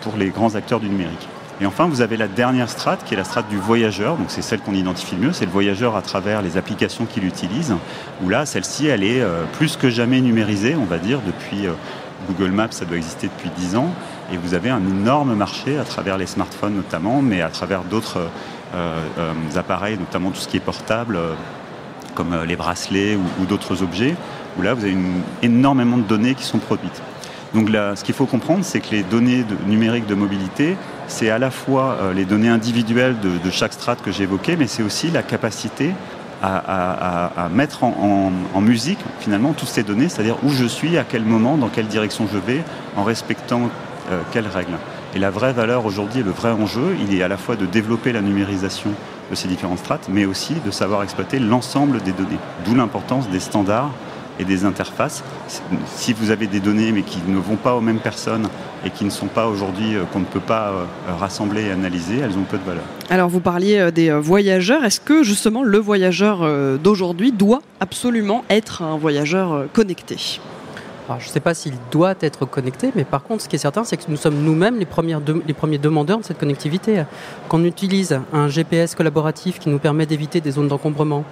pour 0.00 0.16
les 0.16 0.28
grands 0.28 0.54
acteurs 0.54 0.80
du 0.80 0.88
numérique. 0.88 1.28
Et 1.60 1.66
enfin, 1.66 1.86
vous 1.86 2.00
avez 2.00 2.16
la 2.16 2.26
dernière 2.26 2.68
strate, 2.68 3.04
qui 3.04 3.14
est 3.14 3.16
la 3.16 3.24
strate 3.24 3.48
du 3.48 3.56
voyageur. 3.56 4.16
Donc, 4.16 4.26
c'est 4.28 4.42
celle 4.42 4.60
qu'on 4.60 4.74
identifie 4.74 5.14
le 5.14 5.28
mieux. 5.28 5.32
C'est 5.32 5.44
le 5.44 5.52
voyageur 5.52 5.96
à 5.96 6.02
travers 6.02 6.42
les 6.42 6.56
applications 6.56 7.06
qu'il 7.06 7.24
utilise. 7.24 7.74
Où 8.22 8.28
là, 8.28 8.44
celle-ci, 8.44 8.88
elle 8.88 9.04
est 9.04 9.20
euh, 9.20 9.44
plus 9.52 9.76
que 9.76 9.88
jamais 9.88 10.20
numérisée, 10.20 10.74
on 10.74 10.84
va 10.84 10.98
dire, 10.98 11.20
depuis 11.24 11.66
euh, 11.66 11.72
Google 12.26 12.50
Maps, 12.50 12.72
ça 12.72 12.84
doit 12.84 12.96
exister 12.96 13.28
depuis 13.28 13.50
10 13.56 13.76
ans. 13.76 13.90
Et 14.32 14.36
vous 14.36 14.54
avez 14.54 14.70
un 14.70 14.80
énorme 14.80 15.34
marché 15.34 15.78
à 15.78 15.84
travers 15.84 16.18
les 16.18 16.26
smartphones 16.26 16.74
notamment, 16.74 17.22
mais 17.22 17.40
à 17.40 17.50
travers 17.50 17.82
d'autres 17.82 18.28
appareils, 19.54 19.96
notamment 19.98 20.30
tout 20.30 20.40
ce 20.40 20.48
qui 20.48 20.56
est 20.56 20.60
portable, 20.60 21.18
comme 22.14 22.34
les 22.44 22.56
bracelets 22.56 23.16
ou, 23.16 23.44
d'autres 23.44 23.82
objets, 23.82 24.16
où 24.58 24.62
là, 24.62 24.74
vous 24.74 24.84
avez 24.84 24.96
énormément 25.42 25.98
de 25.98 26.02
données 26.02 26.34
qui 26.34 26.44
sont 26.44 26.58
produites. 26.58 27.02
Donc 27.54 27.68
ce 27.70 28.02
qu'il 28.02 28.14
faut 28.14 28.26
comprendre, 28.26 28.64
c'est 28.64 28.80
que 28.80 28.90
les 28.90 29.04
données 29.04 29.44
numériques 29.66 30.06
de 30.06 30.16
mobilité, 30.16 30.76
c'est 31.06 31.30
à 31.30 31.38
la 31.38 31.52
fois 31.52 31.98
euh, 32.00 32.12
les 32.12 32.24
données 32.24 32.48
individuelles 32.48 33.16
de, 33.20 33.50
chaque 33.50 33.72
strate 33.72 34.02
que 34.02 34.10
j'ai 34.10 34.24
évoqué, 34.24 34.56
mais 34.56 34.66
c'est 34.66 34.82
aussi 34.82 35.10
la 35.10 35.22
capacité 35.22 35.92
à, 36.42 37.48
mettre 37.54 37.84
en, 37.84 38.60
musique 38.60 38.98
finalement 39.20 39.54
toutes 39.54 39.68
ces 39.68 39.82
données, 39.82 40.10
c'est-à-dire 40.10 40.36
où 40.42 40.50
je 40.50 40.66
suis, 40.66 40.98
à 40.98 41.04
quel 41.04 41.22
moment, 41.24 41.56
dans 41.56 41.68
quelle 41.68 41.86
direction 41.86 42.26
je 42.30 42.36
vais, 42.36 42.62
en 42.96 43.04
respectant 43.04 43.70
euh, 44.10 44.20
quelles 44.32 44.48
règles. 44.48 44.76
Et 45.14 45.18
la 45.18 45.30
vraie 45.30 45.54
valeur 45.54 45.86
aujourd'hui, 45.86 46.22
le 46.22 46.32
vrai 46.32 46.50
enjeu, 46.50 46.96
il 47.00 47.16
est 47.16 47.22
à 47.22 47.28
la 47.28 47.38
fois 47.38 47.56
de 47.56 47.64
développer 47.64 48.12
la 48.12 48.20
numérisation 48.20 48.90
de 49.30 49.34
ces 49.34 49.48
différentes 49.48 49.78
strates, 49.78 50.08
mais 50.10 50.26
aussi 50.26 50.54
de 50.66 50.70
savoir 50.70 51.02
exploiter 51.02 51.38
l'ensemble 51.38 52.02
des 52.02 52.12
données. 52.12 52.38
D'où 52.66 52.74
l'importance 52.74 53.30
des 53.30 53.40
standards 53.40 53.92
et 54.38 54.44
des 54.44 54.64
interfaces. 54.64 55.22
Si 55.96 56.12
vous 56.12 56.30
avez 56.30 56.46
des 56.46 56.60
données 56.60 56.92
mais 56.92 57.02
qui 57.02 57.18
ne 57.26 57.38
vont 57.38 57.56
pas 57.56 57.74
aux 57.74 57.80
mêmes 57.80 57.98
personnes 57.98 58.48
et 58.84 58.90
qui 58.90 59.04
ne 59.04 59.10
sont 59.10 59.26
pas 59.26 59.46
aujourd'hui, 59.46 59.96
qu'on 60.12 60.20
ne 60.20 60.24
peut 60.24 60.40
pas 60.40 60.72
rassembler 61.18 61.66
et 61.66 61.70
analyser, 61.70 62.18
elles 62.18 62.36
ont 62.36 62.42
peu 62.42 62.58
de 62.58 62.64
valeur. 62.64 62.84
Alors 63.10 63.28
vous 63.28 63.40
parliez 63.40 63.90
des 63.92 64.10
voyageurs. 64.12 64.84
Est-ce 64.84 65.00
que 65.00 65.22
justement 65.22 65.62
le 65.62 65.78
voyageur 65.78 66.46
d'aujourd'hui 66.78 67.32
doit 67.32 67.62
absolument 67.80 68.44
être 68.50 68.82
un 68.82 68.96
voyageur 68.96 69.66
connecté? 69.72 70.16
Je 71.06 71.26
ne 71.26 71.30
sais 71.30 71.40
pas 71.40 71.52
s'il 71.52 71.74
doit 71.90 72.14
être 72.20 72.46
connecté, 72.46 72.90
mais 72.94 73.04
par 73.04 73.22
contre, 73.22 73.42
ce 73.42 73.48
qui 73.48 73.56
est 73.56 73.58
certain, 73.58 73.84
c'est 73.84 73.98
que 73.98 74.04
nous 74.08 74.16
sommes 74.16 74.36
nous-mêmes 74.42 74.78
les, 74.78 74.86
les 75.46 75.54
premiers 75.54 75.78
demandeurs 75.78 76.18
de 76.18 76.24
cette 76.24 76.38
connectivité. 76.38 77.04
Quand 77.48 77.58
on 77.58 77.64
utilise 77.64 78.18
un 78.32 78.48
GPS 78.48 78.94
collaboratif 78.94 79.58
qui 79.58 79.68
nous 79.68 79.78
permet 79.78 80.06
d'éviter 80.06 80.40
des 80.40 80.52
zones 80.52 80.68
d'encombrement, 80.68 81.24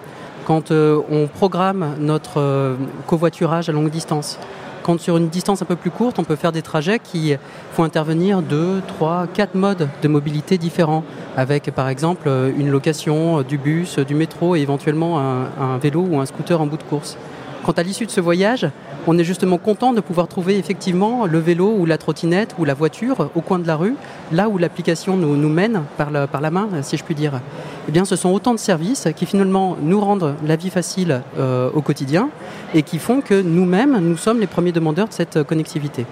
quand 0.44 0.70
euh, 0.70 1.00
on 1.10 1.26
programme 1.26 1.96
notre 1.98 2.40
euh, 2.40 2.76
covoiturage 3.06 3.68
à 3.68 3.72
longue 3.72 3.90
distance, 3.90 4.38
quand 4.82 5.00
sur 5.00 5.16
une 5.16 5.28
distance 5.28 5.62
un 5.62 5.64
peu 5.64 5.76
plus 5.76 5.90
courte, 5.90 6.18
on 6.18 6.24
peut 6.24 6.36
faire 6.36 6.50
des 6.50 6.62
trajets 6.62 6.98
qui 6.98 7.34
font 7.72 7.84
intervenir 7.84 8.42
deux, 8.42 8.82
trois, 8.88 9.28
quatre 9.32 9.54
modes 9.54 9.88
de 10.02 10.08
mobilité 10.08 10.58
différents, 10.58 11.04
avec 11.36 11.70
par 11.70 11.88
exemple 11.88 12.28
une 12.58 12.68
location 12.68 13.42
du 13.42 13.58
bus, 13.58 14.00
du 14.00 14.16
métro 14.16 14.56
et 14.56 14.60
éventuellement 14.60 15.20
un 15.20 15.78
vélo 15.78 16.04
ou 16.10 16.18
un 16.18 16.26
scooter 16.26 16.60
en 16.60 16.66
bout 16.66 16.78
de 16.78 16.82
course. 16.82 17.16
Quand 17.64 17.78
à 17.78 17.84
l'issue 17.84 18.06
de 18.06 18.10
ce 18.10 18.20
voyage, 18.20 18.68
on 19.06 19.18
est 19.18 19.24
justement 19.24 19.58
content 19.58 19.92
de 19.92 20.00
pouvoir 20.00 20.28
trouver 20.28 20.58
effectivement 20.58 21.26
le 21.26 21.38
vélo 21.38 21.74
ou 21.76 21.86
la 21.86 21.98
trottinette 21.98 22.54
ou 22.58 22.64
la 22.64 22.74
voiture 22.74 23.30
au 23.34 23.40
coin 23.40 23.58
de 23.58 23.66
la 23.66 23.76
rue, 23.76 23.94
là 24.30 24.48
où 24.48 24.58
l'application 24.58 25.16
nous, 25.16 25.48
mène 25.48 25.82
par 25.96 26.10
la, 26.10 26.50
main, 26.50 26.68
si 26.82 26.96
je 26.96 27.04
puis 27.04 27.14
dire. 27.14 27.40
Eh 27.88 27.92
bien, 27.92 28.04
ce 28.04 28.16
sont 28.16 28.30
autant 28.30 28.54
de 28.54 28.58
services 28.58 29.08
qui 29.16 29.26
finalement 29.26 29.76
nous 29.82 30.00
rendent 30.00 30.34
la 30.46 30.56
vie 30.56 30.70
facile 30.70 31.22
euh, 31.38 31.70
au 31.74 31.82
quotidien 31.82 32.28
et 32.74 32.82
qui 32.82 32.98
font 32.98 33.20
que 33.20 33.40
nous-mêmes, 33.42 33.98
nous 33.98 34.16
sommes 34.16 34.40
les 34.40 34.46
premiers 34.46 34.72
demandeurs 34.72 35.08
de 35.08 35.12
cette 35.12 35.42
connectivité. 35.42 36.06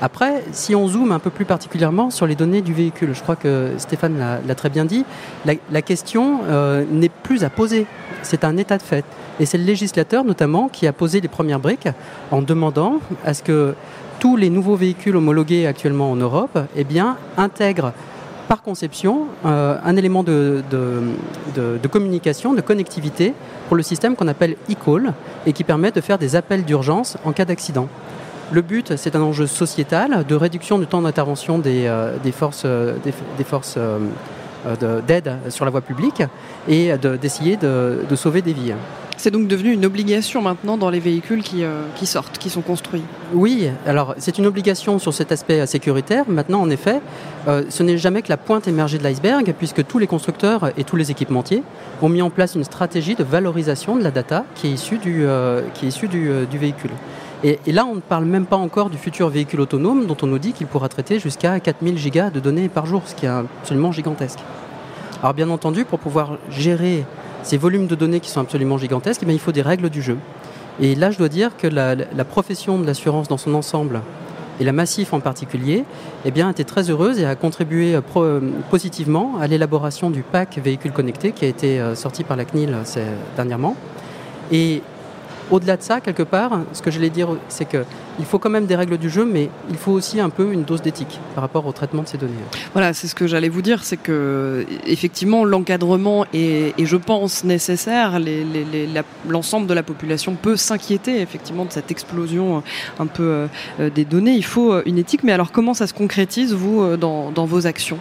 Après, 0.00 0.44
si 0.52 0.76
on 0.76 0.86
zoome 0.86 1.10
un 1.10 1.18
peu 1.18 1.30
plus 1.30 1.44
particulièrement 1.44 2.10
sur 2.10 2.26
les 2.26 2.36
données 2.36 2.62
du 2.62 2.72
véhicule, 2.72 3.14
je 3.14 3.22
crois 3.22 3.34
que 3.34 3.72
Stéphane 3.78 4.16
l'a 4.18 4.54
très 4.54 4.70
bien 4.70 4.84
dit, 4.84 5.04
la, 5.44 5.82
question 5.82 6.40
euh, 6.48 6.84
n'est 6.90 7.08
plus 7.08 7.42
à 7.42 7.50
poser, 7.50 7.86
c'est 8.22 8.44
un 8.44 8.56
état 8.56 8.78
de 8.78 8.82
fait. 8.82 9.04
Et 9.40 9.46
c'est 9.46 9.58
le 9.58 9.64
législateur 9.64 10.24
notamment 10.24 10.68
qui 10.68 10.86
a 10.86 10.92
posé 10.92 11.20
les 11.20 11.28
premières 11.28 11.60
briques 11.60 11.88
en 12.30 12.42
demandant 12.42 13.00
à 13.24 13.34
ce 13.34 13.42
que 13.42 13.74
tous 14.20 14.36
les 14.36 14.50
nouveaux 14.50 14.76
véhicules 14.76 15.16
homologués 15.16 15.66
actuellement 15.66 16.10
en 16.10 16.16
Europe 16.16 16.58
eh 16.76 16.84
bien, 16.84 17.16
intègrent 17.36 17.92
par 18.48 18.62
conception 18.62 19.26
euh, 19.44 19.76
un 19.84 19.96
élément 19.96 20.22
de, 20.22 20.62
de, 20.70 21.88
communication, 21.88 22.54
de 22.54 22.60
connectivité 22.60 23.34
pour 23.68 23.76
le 23.76 23.82
système 23.82 24.16
qu'on 24.16 24.28
appelle 24.28 24.56
e-call 24.70 25.12
et 25.46 25.52
qui 25.52 25.64
permet 25.64 25.90
de 25.90 26.00
faire 26.00 26.18
des 26.18 26.34
appels 26.34 26.64
d'urgence 26.64 27.16
en 27.24 27.32
cas 27.32 27.44
d'accident. 27.44 27.88
Le 28.50 28.62
but, 28.62 28.96
c'est 28.96 29.14
un 29.14 29.22
enjeu 29.22 29.46
sociétal 29.46 30.24
de 30.26 30.34
réduction 30.34 30.78
du 30.78 30.86
temps 30.86 31.02
d'intervention 31.02 31.58
des, 31.58 31.86
euh, 31.86 32.16
forces, 32.32 32.64
des, 32.64 33.44
forces 33.44 33.76
euh, 33.76 35.00
d'aide 35.06 35.36
sur 35.50 35.64
la 35.64 35.70
voie 35.70 35.82
publique 35.82 36.22
et 36.68 36.92
d'essayer 37.20 37.56
de 37.56 38.16
sauver 38.16 38.42
des 38.42 38.52
vies. 38.52 38.74
C'est 39.18 39.32
donc 39.32 39.48
devenu 39.48 39.72
une 39.72 39.84
obligation 39.84 40.40
maintenant 40.40 40.78
dans 40.78 40.90
les 40.90 41.00
véhicules 41.00 41.42
qui, 41.42 41.64
euh, 41.64 41.82
qui 41.96 42.06
sortent, 42.06 42.38
qui 42.38 42.50
sont 42.50 42.60
construits. 42.60 43.02
Oui, 43.34 43.68
alors 43.84 44.14
c'est 44.18 44.38
une 44.38 44.46
obligation 44.46 45.00
sur 45.00 45.12
cet 45.12 45.32
aspect 45.32 45.66
sécuritaire. 45.66 46.24
Maintenant, 46.28 46.60
en 46.60 46.70
effet, 46.70 47.00
euh, 47.48 47.64
ce 47.68 47.82
n'est 47.82 47.98
jamais 47.98 48.22
que 48.22 48.28
la 48.28 48.36
pointe 48.36 48.68
émergée 48.68 48.96
de 48.96 49.02
l'iceberg, 49.02 49.52
puisque 49.58 49.84
tous 49.84 49.98
les 49.98 50.06
constructeurs 50.06 50.70
et 50.76 50.84
tous 50.84 50.94
les 50.94 51.10
équipementiers 51.10 51.64
ont 52.00 52.08
mis 52.08 52.22
en 52.22 52.30
place 52.30 52.54
une 52.54 52.62
stratégie 52.62 53.16
de 53.16 53.24
valorisation 53.24 53.96
de 53.96 54.04
la 54.04 54.12
data 54.12 54.44
qui 54.54 54.68
est 54.68 54.70
issue 54.70 54.98
du, 54.98 55.26
euh, 55.26 55.62
qui 55.74 55.86
est 55.86 55.88
issue 55.88 56.06
du, 56.06 56.30
du 56.48 56.58
véhicule. 56.58 56.92
Et, 57.44 57.58
là, 57.66 57.86
on 57.86 57.94
ne 57.94 58.00
parle 58.00 58.24
même 58.24 58.46
pas 58.46 58.56
encore 58.56 58.90
du 58.90 58.98
futur 58.98 59.28
véhicule 59.28 59.60
autonome 59.60 60.06
dont 60.06 60.16
on 60.22 60.26
nous 60.26 60.40
dit 60.40 60.52
qu'il 60.52 60.66
pourra 60.66 60.88
traiter 60.88 61.20
jusqu'à 61.20 61.60
4000 61.60 61.96
gigas 61.96 62.30
de 62.30 62.40
données 62.40 62.68
par 62.68 62.84
jour, 62.84 63.02
ce 63.06 63.14
qui 63.14 63.26
est 63.26 63.28
absolument 63.28 63.92
gigantesque. 63.92 64.40
Alors 65.22 65.34
bien 65.34 65.48
entendu, 65.50 65.84
pour 65.84 66.00
pouvoir 66.00 66.38
gérer 66.50 67.04
ces 67.44 67.56
volumes 67.56 67.86
de 67.86 67.94
données 67.94 68.18
qui 68.18 68.30
sont 68.30 68.40
absolument 68.40 68.76
gigantesques, 68.76 69.22
eh 69.26 69.32
il 69.32 69.38
faut 69.38 69.52
des 69.52 69.62
règles 69.62 69.88
du 69.88 70.02
jeu. 70.02 70.18
Et 70.80 70.94
là, 70.94 71.10
je 71.10 71.18
dois 71.18 71.28
dire 71.28 71.56
que 71.56 71.66
la, 71.66 72.24
profession 72.24 72.78
de 72.78 72.86
l'assurance 72.86 73.28
dans 73.28 73.36
son 73.36 73.54
ensemble, 73.54 74.00
et 74.60 74.64
la 74.64 74.72
Massif 74.72 75.12
en 75.12 75.20
particulier, 75.20 75.84
eh 76.24 76.32
bien, 76.32 76.50
était 76.50 76.64
très 76.64 76.90
heureuse 76.90 77.20
et 77.20 77.24
a 77.24 77.36
contribué 77.36 77.94
euh, 77.94 78.00
euh, 78.16 78.40
positivement 78.70 79.38
à 79.40 79.46
l'élaboration 79.46 80.10
du 80.10 80.22
pack 80.22 80.58
véhicule 80.58 80.90
connecté 80.90 81.30
qui 81.30 81.44
a 81.44 81.48
été 81.48 81.80
euh, 81.80 81.94
sorti 81.94 82.24
par 82.24 82.36
la 82.36 82.44
CNIL 82.44 82.76
dernièrement. 83.36 83.76
Et 84.50 84.82
au-delà 85.50 85.76
de 85.76 85.82
ça, 85.82 86.00
quelque 86.00 86.22
part, 86.22 86.60
ce 86.72 86.82
que 86.82 86.90
je 86.90 86.96
voulais 86.96 87.10
dire, 87.10 87.28
c'est 87.48 87.66
qu'il 87.68 88.24
faut 88.24 88.38
quand 88.38 88.50
même 88.50 88.66
des 88.66 88.76
règles 88.76 88.98
du 88.98 89.10
jeu, 89.10 89.24
mais 89.24 89.48
il 89.70 89.76
faut 89.76 89.92
aussi 89.92 90.20
un 90.20 90.30
peu 90.30 90.52
une 90.52 90.64
dose 90.64 90.82
d'éthique 90.82 91.18
par 91.34 91.42
rapport 91.42 91.66
au 91.66 91.72
traitement 91.72 92.02
de 92.02 92.08
ces 92.08 92.18
données. 92.18 92.32
Voilà, 92.72 92.92
c'est 92.92 93.06
ce 93.06 93.14
que 93.14 93.26
j'allais 93.26 93.48
vous 93.48 93.62
dire, 93.62 93.84
c'est 93.84 93.96
que 93.96 94.66
effectivement 94.86 95.44
l'encadrement 95.44 96.26
est, 96.32 96.74
je 96.78 96.96
pense, 96.96 97.44
nécessaire. 97.44 98.20
L'ensemble 99.28 99.66
de 99.66 99.74
la 99.74 99.82
population 99.82 100.34
peut 100.34 100.56
s'inquiéter 100.56 101.20
effectivement 101.20 101.64
de 101.64 101.72
cette 101.72 101.90
explosion 101.90 102.62
un 102.98 103.06
peu 103.06 103.48
euh, 103.80 103.90
des 103.90 104.04
données. 104.04 104.34
Il 104.34 104.44
faut 104.44 104.72
euh, 104.72 104.82
une 104.86 104.98
éthique, 104.98 105.22
mais 105.24 105.32
alors 105.32 105.52
comment 105.52 105.74
ça 105.74 105.86
se 105.86 105.94
concrétise 105.94 106.52
vous 106.52 106.82
euh, 106.82 106.96
dans, 106.96 107.30
dans 107.30 107.46
vos 107.46 107.66
actions? 107.66 107.98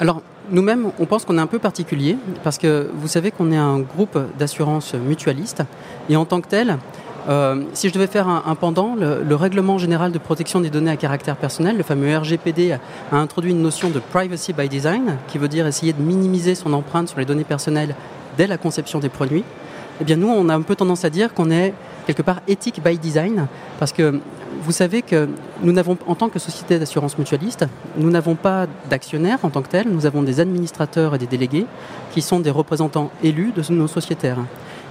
Alors 0.00 0.22
nous-mêmes, 0.50 0.90
on 0.98 1.06
pense 1.06 1.24
qu'on 1.24 1.38
est 1.38 1.40
un 1.40 1.46
peu 1.46 1.58
particulier 1.58 2.16
parce 2.42 2.58
que 2.58 2.90
vous 2.94 3.08
savez 3.08 3.30
qu'on 3.30 3.50
est 3.52 3.56
un 3.56 3.80
groupe 3.80 4.18
d'assurance 4.38 4.94
mutualiste 4.94 5.62
et 6.08 6.16
en 6.16 6.24
tant 6.24 6.40
que 6.40 6.48
tel, 6.48 6.78
euh, 7.28 7.62
si 7.72 7.88
je 7.88 7.94
devais 7.94 8.06
faire 8.06 8.28
un, 8.28 8.54
pendant, 8.54 8.94
le, 8.94 9.34
règlement 9.34 9.78
général 9.78 10.12
de 10.12 10.18
protection 10.18 10.60
des 10.60 10.70
données 10.70 10.90
à 10.90 10.96
caractère 10.96 11.36
personnel, 11.36 11.76
le 11.76 11.82
fameux 11.82 12.14
RGPD, 12.16 12.72
a 13.12 13.16
introduit 13.16 13.52
une 13.52 13.62
notion 13.62 13.88
de 13.88 13.98
privacy 13.98 14.52
by 14.52 14.68
design, 14.68 15.16
qui 15.28 15.38
veut 15.38 15.48
dire 15.48 15.66
essayer 15.66 15.92
de 15.92 16.02
minimiser 16.02 16.54
son 16.54 16.72
empreinte 16.72 17.08
sur 17.08 17.18
les 17.18 17.24
données 17.24 17.44
personnelles 17.44 17.94
dès 18.36 18.46
la 18.46 18.58
conception 18.58 18.98
des 18.98 19.08
produits. 19.08 19.44
Eh 20.00 20.04
bien, 20.04 20.16
nous, 20.16 20.28
on 20.28 20.48
a 20.48 20.54
un 20.54 20.62
peu 20.62 20.74
tendance 20.74 21.04
à 21.04 21.10
dire 21.10 21.32
qu'on 21.32 21.50
est 21.50 21.72
quelque 22.06 22.22
part 22.22 22.40
éthique 22.46 22.82
by 22.84 22.98
design, 22.98 23.46
parce 23.78 23.92
que 23.92 24.20
vous 24.64 24.72
savez 24.72 25.02
que 25.02 25.28
nous 25.62 25.72
n'avons, 25.72 25.98
en 26.06 26.14
tant 26.14 26.30
que 26.30 26.38
société 26.38 26.78
d'assurance 26.78 27.18
mutualiste, 27.18 27.66
nous 27.98 28.10
n'avons 28.10 28.34
pas 28.34 28.66
d'actionnaires 28.88 29.38
en 29.42 29.50
tant 29.50 29.60
que 29.60 29.68
tels, 29.68 29.88
nous 29.90 30.06
avons 30.06 30.22
des 30.22 30.40
administrateurs 30.40 31.14
et 31.14 31.18
des 31.18 31.26
délégués 31.26 31.66
qui 32.12 32.22
sont 32.22 32.40
des 32.40 32.50
représentants 32.50 33.10
élus 33.22 33.52
de 33.52 33.62
nos 33.74 33.86
sociétaires 33.86 34.38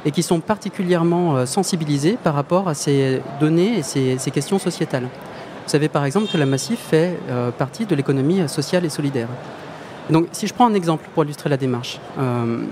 et 0.06 0.12
qui 0.12 0.22
sont 0.22 0.42
particulièrement 0.42 1.38
euh, 1.38 1.46
sensibilisés 1.48 2.20
par 2.24 2.36
rapport 2.36 2.68
à 2.68 2.76
ces 2.76 3.22
données 3.40 3.80
et 3.80 3.82
ces, 3.84 4.32
questions 4.32 4.60
sociétales. 4.60 5.06
Vous 5.06 5.70
savez 5.70 5.90
par 5.90 6.06
exemple 6.06 6.32
que 6.32 6.38
la 6.38 6.46
Massif 6.46 6.80
fait 6.80 7.18
euh, 7.30 7.50
partie 7.50 7.88
de 7.88 7.96
l'économie 7.96 8.48
sociale 8.48 8.86
et 8.86 8.90
solidaire. 8.90 9.30
Donc 10.12 10.28
si 10.34 10.46
je 10.46 10.54
prends 10.54 10.68
un 10.68 10.76
exemple 10.76 11.10
pour 11.16 11.24
illustrer 11.24 11.50
la 11.50 11.58
démarche, 11.58 12.00
euh, 12.20 12.64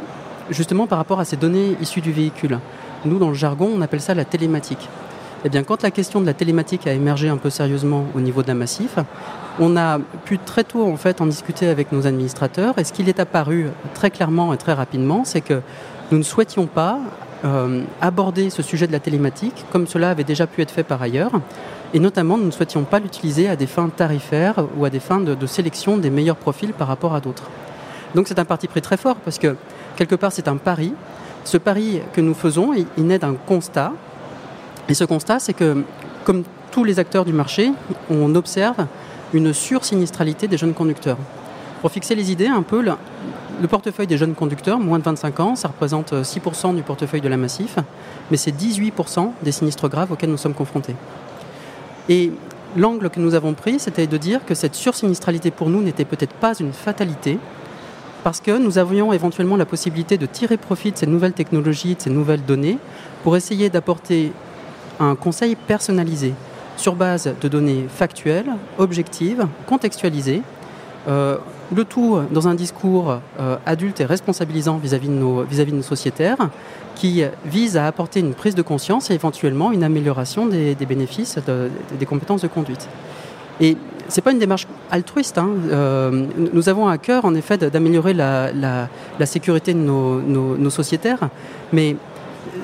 justement 0.51 0.85
par 0.85 0.99
rapport 0.99 1.19
à 1.19 1.25
ces 1.25 1.37
données 1.37 1.77
issues 1.81 2.01
du 2.01 2.11
véhicule, 2.11 2.59
nous 3.05 3.17
dans 3.17 3.29
le 3.29 3.33
jargon 3.33 3.71
on 3.75 3.81
appelle 3.81 4.01
ça 4.01 4.13
la 4.13 4.25
télématique. 4.25 4.87
Eh 5.43 5.49
bien, 5.49 5.63
quand 5.63 5.81
la 5.81 5.89
question 5.89 6.21
de 6.21 6.27
la 6.27 6.35
télématique 6.35 6.85
a 6.85 6.93
émergé 6.93 7.27
un 7.27 7.37
peu 7.37 7.49
sérieusement 7.49 8.05
au 8.13 8.21
niveau 8.21 8.43
la 8.47 8.53
Massif, 8.53 8.97
on 9.59 9.75
a 9.75 9.97
pu 10.23 10.37
très 10.37 10.63
tôt 10.63 10.85
en 10.85 10.97
fait 10.97 11.19
en 11.19 11.25
discuter 11.25 11.67
avec 11.67 11.91
nos 11.91 12.05
administrateurs. 12.05 12.77
Et 12.77 12.83
ce 12.83 12.93
qu'il 12.93 13.09
est 13.09 13.19
apparu 13.19 13.69
très 13.95 14.11
clairement 14.11 14.53
et 14.53 14.57
très 14.57 14.73
rapidement, 14.73 15.23
c'est 15.25 15.41
que 15.41 15.61
nous 16.11 16.19
ne 16.19 16.23
souhaitions 16.23 16.67
pas 16.67 16.99
euh, 17.43 17.81
aborder 18.01 18.51
ce 18.51 18.61
sujet 18.61 18.85
de 18.85 18.91
la 18.91 18.99
télématique 18.99 19.65
comme 19.71 19.87
cela 19.87 20.11
avait 20.11 20.23
déjà 20.23 20.45
pu 20.45 20.61
être 20.61 20.69
fait 20.69 20.83
par 20.83 21.01
ailleurs. 21.01 21.31
Et 21.95 21.99
notamment, 21.99 22.37
nous 22.37 22.45
ne 22.45 22.51
souhaitions 22.51 22.83
pas 22.83 22.99
l'utiliser 22.99 23.49
à 23.49 23.55
des 23.55 23.65
fins 23.65 23.89
tarifaires 23.89 24.63
ou 24.77 24.85
à 24.85 24.91
des 24.91 24.99
fins 24.99 25.19
de, 25.19 25.45
sélection 25.47 25.97
des 25.97 26.11
meilleurs 26.11 26.35
profils 26.35 26.71
par 26.71 26.87
rapport 26.87 27.15
à 27.15 27.19
d'autres. 27.19 27.49
Donc 28.13 28.27
c'est 28.27 28.37
un 28.37 28.45
parti 28.45 28.67
pris 28.67 28.81
très 28.81 28.97
fort 28.97 29.15
parce 29.15 29.39
que 29.39 29.55
quelque 29.95 30.15
part 30.15 30.31
c'est 30.31 30.47
un 30.47 30.57
pari. 30.57 30.93
Ce 31.45 31.57
pari 31.57 32.01
que 32.13 32.21
nous 32.21 32.35
faisons, 32.35 32.73
il 32.95 33.05
naît 33.07 33.17
d'un 33.17 33.33
constat 33.33 33.91
et 34.91 34.93
ce 34.93 35.05
constat, 35.05 35.39
c'est 35.39 35.53
que, 35.53 35.85
comme 36.25 36.43
tous 36.69 36.83
les 36.83 36.99
acteurs 36.99 37.23
du 37.23 37.31
marché, 37.31 37.71
on 38.09 38.35
observe 38.35 38.87
une 39.33 39.53
sursinistralité 39.53 40.49
des 40.49 40.57
jeunes 40.57 40.73
conducteurs. 40.73 41.17
Pour 41.79 41.91
fixer 41.91 42.13
les 42.13 42.29
idées 42.29 42.47
un 42.47 42.61
peu, 42.61 42.81
le, 42.81 43.67
portefeuille 43.69 44.07
des 44.07 44.17
jeunes 44.17 44.35
conducteurs, 44.35 44.79
moins 44.81 44.99
de 44.99 45.05
25 45.05 45.39
ans, 45.39 45.55
ça 45.55 45.69
représente 45.69 46.11
6% 46.11 46.75
du 46.75 46.81
portefeuille 46.81 47.21
de 47.21 47.29
la 47.29 47.37
Massif, 47.37 47.77
mais 48.31 48.35
c'est 48.35 48.51
18% 48.51 49.31
des 49.41 49.53
sinistres 49.53 49.87
graves 49.87 50.11
auxquels 50.11 50.29
nous 50.29 50.35
sommes 50.35 50.53
confrontés. 50.53 50.95
Et 52.09 52.33
l'angle 52.75 53.09
que 53.09 53.21
nous 53.21 53.33
avons 53.33 53.53
pris, 53.53 53.79
c'était 53.79 54.07
de 54.07 54.17
dire 54.17 54.43
que 54.45 54.55
cette 54.55 54.75
sursinistralité 54.75 55.51
pour 55.51 55.69
nous 55.69 55.81
n'était 55.81 56.03
peut-être 56.03 56.33
pas 56.33 56.53
une 56.59 56.73
fatalité, 56.73 57.39
parce 58.25 58.41
que 58.41 58.57
nous 58.57 58.77
avions 58.77 59.13
éventuellement 59.13 59.55
la 59.55 59.65
possibilité 59.65 60.17
de 60.17 60.25
tirer 60.25 60.57
profit 60.57 60.91
de 60.91 60.97
ces 60.97 61.07
nouvelles 61.07 61.31
technologies, 61.31 61.95
de 61.95 62.01
ces 62.01 62.09
nouvelles 62.09 62.43
données, 62.43 62.77
pour 63.23 63.37
essayer 63.37 63.69
d'apporter 63.69 64.33
un 65.01 65.15
conseil 65.15 65.55
personnalisé 65.55 66.33
sur 66.77 66.95
base 66.95 67.33
de 67.39 67.47
données 67.47 67.85
factuelles, 67.89 68.51
objectives, 68.77 69.45
contextualisées, 69.67 70.41
euh, 71.07 71.37
le 71.75 71.85
tout 71.85 72.19
dans 72.31 72.47
un 72.47 72.53
discours 72.53 73.19
adulte 73.65 74.01
et 74.01 74.05
responsabilisant 74.05 74.77
vis-à-vis 74.77 75.07
de, 75.07 75.13
nos, 75.13 75.43
vis 75.43 75.61
-vis 75.61 75.71
de 75.71 75.75
nos 75.77 75.81
sociétaires, 75.81 76.49
qui 76.95 77.23
vise 77.45 77.77
à 77.77 77.87
apporter 77.87 78.19
une 78.19 78.33
prise 78.33 78.55
de 78.55 78.61
conscience 78.61 79.09
et 79.09 79.13
éventuellement 79.13 79.71
une 79.71 79.83
amélioration 79.83 80.47
des, 80.47 80.75
bénéfices 80.75 81.39
des 81.97 82.05
compétences 82.05 82.41
de 82.41 82.47
conduite. 82.47 82.89
Et 83.61 83.77
ce 84.09 84.17
n'est 84.17 84.21
pas 84.23 84.31
une 84.31 84.39
démarche 84.39 84.67
altruiste. 84.91 85.37
Hein. 85.37 85.49
Euh, 85.71 86.25
nous 86.53 86.69
avons 86.69 86.87
à 86.87 86.97
cœur, 86.97 87.25
en 87.25 87.33
effet, 87.33 87.57
d'améliorer 87.57 88.13
la, 88.13 88.87
sécurité 89.25 89.73
de 89.73 89.79
nos, 89.79 90.69
sociétaires, 90.69 91.29
mais 91.71 91.95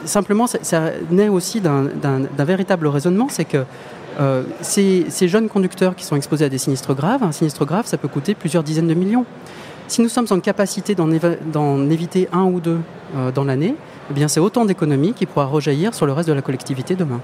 simplement, 0.06 0.48
ça, 0.48 0.92
naît 1.10 1.30
aussi 1.30 1.62
d'un 1.62 2.46
véritable 2.46 2.88
raisonnement, 2.88 3.28
c'est 3.30 3.46
que 3.46 3.64
euh, 4.20 4.44
ces, 4.62 5.28
jeunes 5.28 5.48
conducteurs 5.48 5.96
qui 5.96 6.04
sont 6.04 6.16
exposés 6.16 6.46
à 6.46 6.50
des 6.50 6.58
sinistres 6.58 6.96
graves, 6.96 7.24
un 7.24 7.32
sinistre 7.32 7.66
grave, 7.66 7.86
ça 7.86 7.98
peut 7.98 8.08
coûter 8.08 8.34
plusieurs 8.34 8.64
dizaines 8.64 8.88
de 8.88 8.94
millions. 8.94 9.26
Si 9.88 10.02
nous 10.02 10.10
sommes 10.10 10.28
en 10.32 10.40
capacité 10.40 10.96
d'en 10.96 11.90
éviter 11.90 12.28
un 12.34 12.44
ou 12.44 12.60
deux 12.60 12.80
euh, 13.16 13.32
dans 13.32 13.46
l'année, 13.46 13.76
eh 14.16 14.28
c'est 14.28 14.40
autant 14.40 14.66
d'économies 14.66 15.14
qui 15.14 15.26
pourra 15.26 15.46
rejaillir 15.46 15.94
sur 15.94 16.06
le 16.06 16.14
reste 16.14 16.28
de 16.28 16.34
la 16.34 16.42
collectivité 16.42 16.96
demain. 16.96 17.22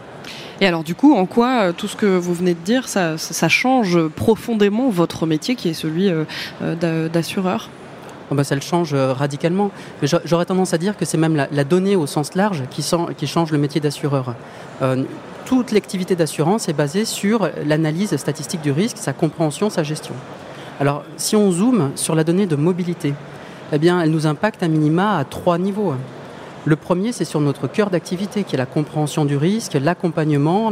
Et 0.62 0.68
alors 0.68 0.84
du 0.84 0.96
coup, 0.96 1.14
en 1.16 1.26
quoi 1.26 1.64
euh, 1.64 1.72
tout 1.76 1.88
ce 1.88 1.96
que 1.96 2.06
vous 2.06 2.34
venez 2.34 2.54
de 2.54 2.60
dire, 2.60 2.88
ça, 2.88 3.18
change 3.50 4.08
profondément 4.10 4.90
votre 4.90 5.26
métier 5.26 5.56
qui 5.56 5.70
est 5.70 5.74
celui 5.74 6.12
d'assureur? 6.62 7.70
Oh, 8.34 8.38
bah, 8.38 8.44
ça 8.44 8.56
le 8.56 8.62
change 8.62 8.94
radicalement. 8.94 9.72
Mais 10.02 10.08
j'aurais 10.25 10.46
tendance 10.46 10.74
à 10.74 10.78
dire 10.78 10.98
que 10.98 11.06
c'est 11.06 11.18
même 11.18 11.36
la, 11.36 11.63
donnée 11.63 11.96
au 11.96 12.08
sens 12.08 12.36
large 12.36 12.63
qui, 12.70 12.82
change 13.28 13.52
le 13.52 13.58
métier 13.58 13.80
d'assureur. 13.82 14.36
toute 15.46 15.72
l'activité 15.72 16.16
d'assurance 16.16 16.70
est 16.70 16.74
basée 16.74 17.06
sur 17.06 17.50
l'analyse 17.66 18.16
statistique 18.16 18.62
du 18.62 18.72
risque, 18.72 18.98
sa 18.98 19.13
compréhension, 19.13 19.70
sa 19.70 19.84
gestion. 19.84 20.13
Alors, 20.80 21.04
si 21.18 21.36
on 21.36 21.52
zoome 21.52 21.92
sur 21.96 22.16
la 22.16 22.24
donnée 22.24 22.48
de 22.48 22.56
mobilité, 22.56 23.13
eh 23.72 23.78
bien, 23.78 24.02
elle 24.02 24.12
nous 24.12 24.28
impacte 24.28 24.63
à 24.63 24.68
minima 24.68 25.18
à 25.18 25.24
trois 25.24 25.58
niveaux. 25.58 25.94
Le 26.66 26.75
premier, 26.75 27.12
c'est 27.12 27.25
sur 27.25 27.42
notre 27.42 27.68
cœur 27.68 27.90
d'activité, 27.90 28.44
qui 28.44 28.56
est 28.56 28.58
la 28.58 28.66
compréhension 28.66 29.25
du 29.25 29.36
risque, 29.36 29.74
l'accompagnement, 29.74 30.72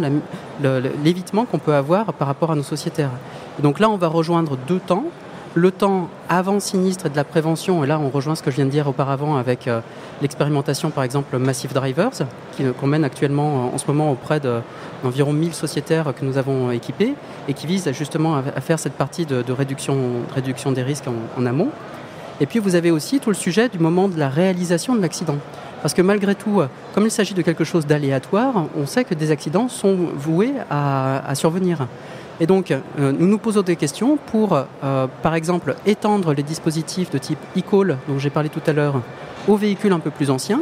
l'évitement 1.03 1.45
qu'on 1.45 1.59
peut 1.59 1.73
avoir 1.73 2.13
par 2.13 2.27
rapport 2.27 2.51
à 2.51 2.55
nos 2.55 2.63
sociétaires. 2.63 3.11
donc 3.59 3.79
là, 3.79 3.89
on 3.89 3.97
va 3.97 4.07
rejoindre 4.07 4.57
deux 4.67 4.79
temps. 4.79 5.05
Le 5.53 5.69
temps 5.71 6.09
avant 6.29 6.61
sinistre 6.61 7.07
et 7.07 7.09
de 7.09 7.15
la 7.15 7.25
prévention, 7.25 7.83
et 7.83 7.87
là 7.87 7.99
on 7.99 8.09
rejoint 8.09 8.35
ce 8.35 8.43
que 8.43 8.51
je 8.51 8.55
viens 8.55 8.65
de 8.65 8.69
dire 8.69 8.87
auparavant 8.87 9.35
avec 9.35 9.67
euh, 9.67 9.81
l'expérimentation 10.21 10.91
par 10.91 11.03
exemple 11.03 11.37
Massive 11.37 11.73
Drivers, 11.73 12.11
qu'on 12.79 12.87
mène 12.87 13.03
actuellement 13.03 13.73
en 13.73 13.77
ce 13.77 13.85
moment 13.87 14.11
auprès 14.11 14.39
d'environ 14.39 15.33
1000 15.33 15.53
sociétaires 15.53 16.13
que 16.17 16.23
nous 16.23 16.37
avons 16.37 16.71
équipés 16.71 17.15
et 17.49 17.53
qui 17.53 17.67
vise 17.67 17.91
justement 17.91 18.35
à, 18.37 18.61
faire 18.61 18.79
cette 18.79 18.93
partie 18.93 19.25
de, 19.25 19.51
réduction, 19.51 20.23
des 20.73 20.83
risques 20.83 21.09
en 21.37 21.45
amont. 21.45 21.69
Et 22.41 22.47
puis 22.47 22.57
vous 22.57 22.73
avez 22.73 22.89
aussi 22.89 23.19
tout 23.19 23.29
le 23.29 23.35
sujet 23.35 23.69
du 23.69 23.77
moment 23.77 24.07
de 24.07 24.17
la 24.17 24.27
réalisation 24.27 24.95
de 24.95 25.01
l'accident. 25.01 25.37
Parce 25.83 25.93
que 25.93 26.01
malgré 26.01 26.33
tout, 26.33 26.61
comme 26.93 27.05
il 27.05 27.11
s'agit 27.11 27.35
de 27.35 27.41
quelque 27.41 27.63
chose 27.63 27.85
d'aléatoire, 27.85 28.65
on 28.75 28.87
sait 28.87 29.03
que 29.03 29.13
des 29.13 29.29
accidents 29.29 29.67
sont 29.67 29.95
voués 30.15 30.53
à, 30.69 31.33
survenir. 31.35 31.87
Et 32.41 32.47
donc, 32.47 32.71
euh, 32.71 32.79
nous 32.97 33.27
nous 33.27 33.37
posons 33.37 33.61
des 33.61 33.75
questions 33.75 34.17
pour, 34.17 34.57
euh, 34.83 35.07
par 35.21 35.35
exemple, 35.35 35.75
étendre 35.85 36.33
les 36.33 36.41
dispositifs 36.41 37.11
de 37.11 37.19
type 37.19 37.37
e-call, 37.55 37.97
dont 38.09 38.17
j'ai 38.17 38.31
parlé 38.31 38.49
tout 38.49 38.63
à 38.65 38.73
l'heure, 38.73 38.95
aux 39.47 39.55
véhicules 39.55 39.93
un 39.93 39.99
peu 39.99 40.09
plus 40.09 40.31
anciens, 40.31 40.61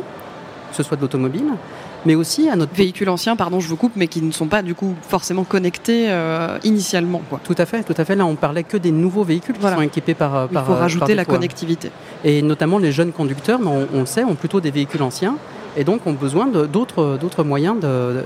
que 0.70 0.76
ce 0.76 0.84
soit 0.84 0.98
de 0.98 1.02
l'automobile, 1.02 1.54
mais 2.06 2.16
aussi 2.16 2.50
à 2.50 2.58
notre 2.58 2.74
véhicule 2.74 3.10
ancien, 3.10 3.38
pardon, 3.38 3.62
je 3.62 3.70
vous 3.70 3.78
coupe, 3.78 3.94
mais 3.96 4.08
qui 4.08 4.22
ne 4.22 4.32
sont 4.32 4.48
pas 4.48 4.62
du 4.62 4.76
coup 4.76 4.94
forcément 5.08 5.46
connectés 5.46 6.08
euh, 6.10 6.58
initialement. 6.66 7.22
Quoi. 7.30 7.40
Tout 7.44 7.56
à 7.58 7.66
fait, 7.66 7.84
tout 7.84 7.96
à 7.98 8.04
fait. 8.04 8.16
Là, 8.16 8.26
on 8.26 8.36
parlait 8.36 8.64
que 8.64 8.76
des 8.76 8.92
nouveaux 8.92 9.24
véhicules 9.24 9.56
qui 9.56 9.62
sont 9.62 9.82
équipés 9.82 10.16
par. 10.16 10.36
Euh, 10.36 10.48
Il 10.52 10.60
faut 10.60 10.74
rajouter 10.74 11.16
la 11.16 11.24
connectivité. 11.24 11.92
Et 12.26 12.42
notamment 12.42 12.78
les 12.78 12.92
jeunes 12.92 13.14
conducteurs, 13.14 13.60
on, 13.66 13.88
on, 13.94 14.00
le 14.02 14.06
sait, 14.06 14.26
ont 14.26 14.36
plutôt 14.36 14.60
des 14.60 14.72
véhicules 14.72 15.02
anciens 15.02 15.36
et 15.78 15.84
donc 15.84 16.06
ont 16.08 16.14
besoin 16.14 16.48
d'autres 16.48 17.44
moyens 17.44 17.78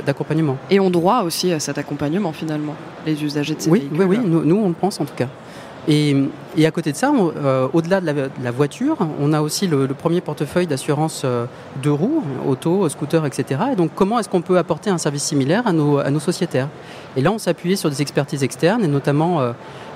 d'accompagnement. 0.05 0.57
Et 0.69 0.79
ont 0.79 0.89
droit 0.89 1.23
aussi 1.23 1.51
à 1.51 1.59
cet 1.59 1.77
accompagnement 1.77 2.33
finalement, 2.33 2.75
les 3.05 3.23
usagers 3.23 3.55
de 3.55 3.61
ces 3.61 3.69
oui, 3.69 3.79
véhicules. 3.79 3.99
Oui, 3.99 4.17
oui, 4.17 4.25
nous, 4.25 4.43
nous, 4.43 4.55
on 4.55 4.67
le 4.69 4.73
pense 4.73 4.99
en 4.99 5.05
tout 5.05 5.15
cas. 5.15 5.27
Et, 5.87 6.15
à 6.65 6.71
côté 6.71 6.91
de 6.91 6.97
ça, 6.97 7.11
euh, 7.11 7.67
au-delà 7.73 7.99
de, 7.99 8.29
la 8.41 8.51
voiture, 8.51 8.97
on 9.19 9.33
a 9.33 9.41
aussi 9.41 9.67
le, 9.67 9.87
premier 9.87 10.21
portefeuille 10.21 10.67
d'assurance 10.67 11.23
euh, 11.25 11.45
de 11.81 11.89
roues, 11.89 12.23
auto, 12.47 12.87
scooter, 12.87 13.25
etc. 13.25 13.61
Et 13.73 13.75
donc, 13.75 13.91
comment 13.93 14.19
est-ce 14.19 14.29
qu'on 14.29 14.41
peut 14.41 14.57
apporter 14.57 14.89
un 14.89 14.97
service 14.97 15.23
similaire 15.23 15.67
à 15.67 15.73
nos, 15.73 16.19
sociétaires? 16.19 16.69
Et 17.17 17.21
là, 17.21 17.31
on 17.31 17.37
appuyé 17.49 17.75
sur 17.75 17.89
des 17.89 18.01
expertises 18.01 18.43
externes, 18.43 18.83
et 18.83 18.87
notamment 18.87 19.41
euh, 19.41 19.51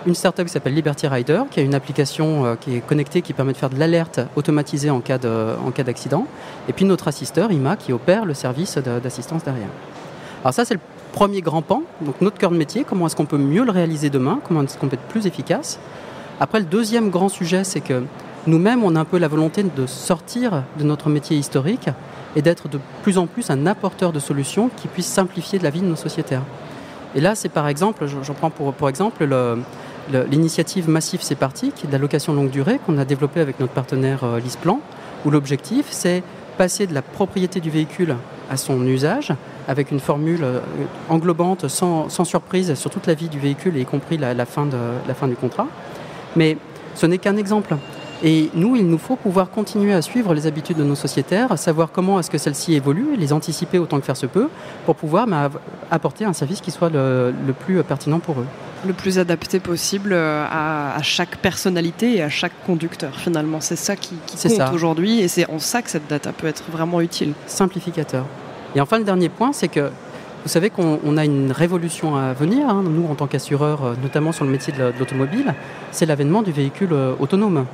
une 0.07 0.15
startup 0.15 0.45
qui 0.45 0.51
s'appelle 0.51 0.73
Liberty 0.73 1.05
Rider, 1.07 1.41
qui 1.51 1.59
a 1.59 1.63
une 1.63 1.75
application 1.75 2.57
qui 2.61 2.77
est 2.77 2.79
connectée, 2.79 3.21
qui 3.21 3.33
permet 3.33 3.51
de 3.51 3.57
faire 3.57 3.69
de 3.69 3.77
l'alerte 3.77 4.21
automatisée 4.35 4.89
en 4.89 5.01
cas 5.01 5.17
d'accident. 5.17 6.25
Et 6.69 6.73
puis 6.73 6.85
notre 6.85 7.09
assisteur, 7.09 7.51
IMA, 7.51 7.75
qui 7.75 7.91
opère 7.91 8.25
le 8.25 8.33
service 8.33 8.77
d'assistance 8.77 9.43
derrière. 9.43 9.67
Alors 10.43 10.53
ça, 10.53 10.63
c'est 10.63 10.75
le 10.75 10.79
premier 11.11 11.41
grand 11.41 11.61
pan, 11.61 11.83
donc 12.01 12.21
notre 12.21 12.37
cœur 12.37 12.51
de 12.51 12.57
métier, 12.57 12.85
comment 12.87 13.07
est-ce 13.07 13.15
qu'on 13.15 13.25
peut 13.25 13.37
mieux 13.37 13.65
le 13.65 13.71
réaliser 13.71 14.09
demain, 14.09 14.39
comment 14.47 14.63
est-ce 14.63 14.77
qu'on 14.77 14.87
peut 14.87 14.95
être 14.95 15.07
plus 15.09 15.27
efficace? 15.27 15.79
Après, 16.39 16.59
le 16.59 16.65
deuxième 16.65 17.09
grand 17.09 17.27
sujet, 17.27 17.63
c'est 17.63 17.81
que 17.81 18.03
nous-mêmes, 18.45 18.83
on 18.83 18.95
a 18.95 18.99
un 19.01 19.05
peu 19.05 19.17
la 19.17 19.27
volonté 19.27 19.63
de 19.63 19.85
sortir 19.87 20.63
de 20.79 20.83
notre 20.83 21.09
métier 21.09 21.35
historique 21.35 21.89
et 22.35 22.41
d'être 22.41 22.69
de 22.69 22.79
plus 23.03 23.17
en 23.17 23.27
plus 23.27 23.49
un 23.49 23.65
apporteur 23.65 24.13
de 24.13 24.19
solutions 24.19 24.69
qui 24.77 24.87
puissent 24.87 25.07
simplifier 25.07 25.59
la 25.59 25.69
vie 25.69 25.81
de 25.81 25.87
nos 25.87 25.95
sociétaires. 25.95 26.43
Et 27.15 27.19
là, 27.19 27.35
c'est 27.35 27.49
par 27.49 27.67
exemple, 27.67 28.05
j'en 28.05 28.33
prends 28.33 28.51
pour, 28.51 28.73
pour 28.73 28.87
exemple 28.87 29.27
l'initiative 30.29 30.89
Massif 30.89 31.21
C'est 31.21 31.35
Parti, 31.35 31.71
qui 31.75 31.85
est 31.85 31.87
de 31.87 31.91
la 31.91 31.97
location 31.97 32.33
longue 32.33 32.49
durée, 32.49 32.79
qu'on 32.85 32.97
a 32.97 33.05
développée 33.05 33.39
avec 33.39 33.59
notre 33.59 33.73
partenaire 33.73 34.23
euh, 34.23 34.39
Lisplan, 34.39 34.79
où 35.25 35.29
l'objectif, 35.29 35.87
c'est 35.89 36.23
passer 36.57 36.87
de 36.87 36.93
la 36.93 37.01
propriété 37.01 37.59
du 37.59 37.69
véhicule 37.69 38.15
à 38.49 38.57
son 38.57 38.85
usage, 38.85 39.33
avec 39.67 39.91
une 39.91 39.99
formule 39.99 40.43
euh, 40.43 40.59
englobante, 41.09 41.67
sans, 41.67 42.09
surprise, 42.23 42.73
sur 42.75 42.89
toute 42.89 43.07
la 43.07 43.13
vie 43.13 43.29
du 43.29 43.39
véhicule, 43.39 43.77
y 43.77 43.85
compris 43.85 44.17
la, 44.17 44.45
fin, 44.45 44.65
du 44.65 45.35
contrat. 45.35 45.67
Mais 46.35 46.57
ce 46.95 47.05
n'est 47.05 47.17
qu'un 47.17 47.37
exemple. 47.37 47.75
Et 48.23 48.49
nous, 48.55 48.75
il 48.75 48.87
nous 48.87 48.97
faut 48.97 49.15
pouvoir 49.15 49.51
continuer 49.51 49.93
à 49.93 50.01
suivre 50.01 50.33
les 50.33 50.47
habitudes 50.47 50.77
de 50.77 50.83
nos 50.83 50.95
sociétaires, 50.95 51.55
savoir 51.59 51.91
comment 51.91 52.19
est-ce 52.19 52.31
que 52.31 52.39
celles-ci 52.39 52.73
évoluent, 52.73 53.15
les 53.15 53.31
anticiper 53.31 53.77
autant 53.77 53.99
que 53.99 54.05
faire 54.05 54.17
se 54.17 54.25
peut, 54.25 54.49
pour 54.85 54.95
pouvoir 54.95 55.27
bah, 55.27 55.51
apporter 55.91 56.25
un 56.25 56.33
service 56.33 56.61
qui 56.61 56.71
soit 56.71 56.89
le, 56.89 57.33
plus 57.59 57.83
pertinent 57.83 58.19
pour 58.19 58.39
eux. 58.39 58.47
Le 58.85 58.93
plus 58.93 59.17
adapté 59.19 59.59
possible 59.59 60.13
euh, 60.13 60.45
à, 60.49 61.01
chaque 61.01 61.37
personnalité 61.37 62.17
et 62.17 62.23
à 62.23 62.29
chaque 62.29 62.53
conducteur, 62.65 63.15
finalement. 63.15 63.59
C'est 63.59 63.75
ça 63.75 63.95
qui, 63.95 64.15
qui 64.25 64.37
compte 64.47 64.73
aujourd'hui, 64.73 65.19
et 65.19 65.27
c'est 65.27 65.49
en 65.49 65.59
ça 65.59 65.81
que 65.81 65.89
cette 65.89 66.07
data 66.07 66.31
peut 66.31 66.47
être 66.47 66.63
vraiment 66.71 67.01
utile. 67.01 67.33
Simplificateur. 67.47 68.25
Et 68.75 68.81
enfin, 68.81 68.99
le 68.99 69.03
dernier 69.03 69.29
point, 69.29 69.53
c'est 69.53 69.67
que 69.67 69.89
vous 70.47 70.53
savez 70.53 70.69
qu'on 70.69 71.17
a 71.17 71.25
une 71.25 71.51
révolution 71.51 72.15
à 72.15 72.31
venir, 72.31 72.69
hein, 72.69 72.81
nous 72.89 73.05
en 73.07 73.15
tant 73.15 73.27
qu'assureurs, 73.27 73.83
euh, 73.83 73.93
notamment 74.01 74.31
sur 74.31 74.45
le 74.45 74.51
métier 74.51 74.71
de 74.71 74.93
l'automobile, 74.97 75.53
c'est 75.91 76.05
l'avènement 76.05 76.41
du 76.41 76.53
véhicule 76.53 76.93
euh, 76.93 77.13
autonome. 77.19 77.65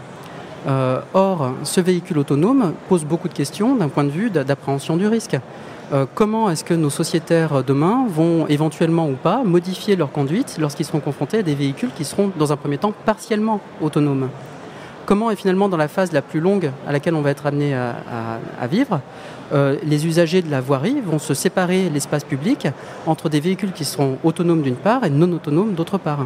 Euh, 0.65 0.99
or, 1.13 1.53
ce 1.63 1.81
véhicule 1.81 2.17
autonome 2.17 2.73
pose 2.89 3.05
beaucoup 3.05 3.27
de 3.27 3.33
questions 3.33 3.75
d'un 3.75 3.89
point 3.89 4.05
de 4.05 4.09
vue 4.09 4.31
d'appréhension 4.31 4.97
du 4.97 5.05
risque. 5.05 5.37
Comment 6.15 6.49
est-ce 6.49 6.63
que 6.63 6.73
nos 6.73 6.89
sociétaires 6.89 7.63
demain 7.63 8.05
vont 8.07 8.47
éventuellement 8.47 9.07
ou 9.07 9.13
pas 9.13 9.43
modifier 9.43 9.95
leur 9.95 10.11
conduite 10.11 10.57
lorsqu'ils 10.59 10.85
seront 10.85 10.99
confrontés 10.99 11.39
à 11.39 11.43
des 11.43 11.55
véhicules 11.55 11.91
qui 11.95 12.05
seront 12.05 12.31
dans 12.37 12.51
un 12.51 12.57
premier 12.57 12.77
temps 12.77 12.93
partiellement 13.05 13.61
autonomes? 13.81 14.29
Comment 15.05 15.29
est 15.31 15.35
finalement 15.35 15.69
dans 15.69 15.77
la 15.77 15.87
phase 15.87 16.11
la 16.13 16.21
plus 16.21 16.39
longue 16.39 16.71
à 16.87 16.91
laquelle 16.91 17.15
on 17.15 17.21
va 17.21 17.31
être 17.31 17.45
amené 17.45 17.75
à 17.75 18.67
vivre, 18.67 19.01
euh, 19.53 19.77
les 19.83 20.07
usagers 20.07 20.41
de 20.41 20.49
la 20.49 20.61
voirie 20.61 21.01
vont 21.05 21.19
se 21.19 21.33
séparer 21.33 21.89
l'espace 21.89 22.23
public 22.23 22.67
entre 23.05 23.29
des 23.29 23.39
véhicules 23.39 23.71
qui 23.71 23.85
seront 23.85 24.17
autonomes 24.23 24.61
d'une 24.61 24.75
part 24.75 25.03
et 25.03 25.09
non 25.09 25.31
autonomes 25.31 25.73
d'autre 25.73 25.97
part? 25.97 26.25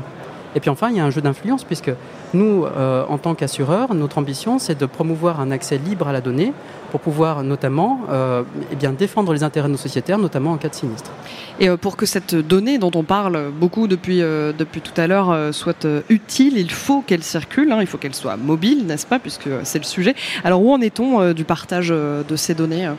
Et 0.55 0.59
puis 0.59 0.69
enfin, 0.69 0.89
il 0.89 0.97
y 0.97 0.99
a 0.99 1.05
un 1.05 1.09
jeu 1.09 1.21
d'influence 1.21 1.63
puisque 1.63 1.91
nous, 2.33 2.65
euh, 2.65 3.05
en 3.07 3.17
tant 3.17 3.35
qu'assureurs, 3.35 3.93
notre 3.93 4.17
ambition, 4.17 4.59
c'est 4.59 4.77
de 4.77 4.85
promouvoir 4.85 5.39
un 5.39 5.51
accès 5.51 5.77
libre 5.77 6.07
à 6.07 6.11
la 6.11 6.21
donnée 6.21 6.53
pour 6.91 6.99
pouvoir 6.99 7.43
notamment 7.43 8.01
euh, 8.09 8.43
eh 8.71 8.75
bien, 8.75 8.91
défendre 8.93 9.33
les 9.33 9.43
intérêts 9.43 9.67
de 9.67 9.73
nos 9.73 9.77
sociétaires, 9.77 10.17
notamment 10.17 10.51
en 10.51 10.57
cas 10.57 10.69
de 10.69 10.75
sinistre. 10.75 11.11
Et 11.59 11.69
euh, 11.69 11.77
pour 11.77 11.97
que 11.97 12.05
cette 12.05 12.35
donnée 12.35 12.77
dont 12.77 12.91
on 12.95 13.03
parle 13.03 13.51
beaucoup 13.51 13.87
depuis, 13.87 14.19
depuis 14.19 14.81
tout 14.81 14.99
à 14.99 15.07
l'heure 15.07 15.53
soit 15.53 15.87
utile, 16.09 16.57
il 16.57 16.71
faut 16.71 17.01
qu'elle 17.01 17.23
circule, 17.23 17.71
hein, 17.71 17.79
il 17.81 17.87
faut 17.87 17.97
qu'elle 17.97 18.15
soit 18.15 18.37
mobile, 18.37 18.85
n'est-ce 18.85 19.05
pas, 19.05 19.19
puisque 19.19 19.49
c'est 19.63 19.79
le 19.79 19.85
sujet. 19.85 20.15
Alors 20.43 20.61
où 20.61 20.73
en 20.73 20.81
est-on 20.81 21.33
du 21.33 21.43
partage 21.43 21.89
de 21.89 22.35
ces 22.35 22.53
données 22.53 22.89